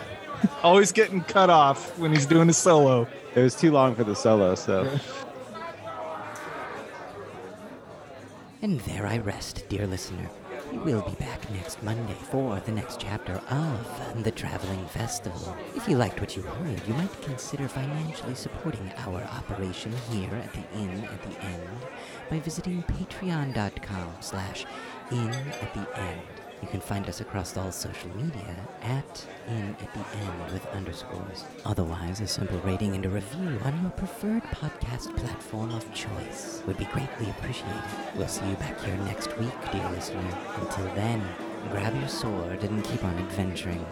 [0.63, 3.07] Always getting cut off when he's doing a solo.
[3.35, 4.91] It was too long for the solo, so
[8.63, 10.31] And there I rest, dear listener.
[10.73, 15.57] We will be back next Monday for the next chapter of The Traveling Festival.
[15.75, 20.53] If you liked what you heard, you might consider financially supporting our operation here at
[20.53, 21.69] the Inn at the End
[22.31, 24.65] by visiting patreon.com slash
[25.11, 26.40] in at the end.
[26.63, 31.45] You can find us across all social media at in at the end with underscores.
[31.65, 36.77] Otherwise, a simple rating and a review on your preferred podcast platform of choice would
[36.77, 37.83] be greatly appreciated.
[38.15, 40.39] We'll see you back here next week, dear listener.
[40.57, 41.23] Until then,
[41.71, 43.85] grab your sword and keep on adventuring.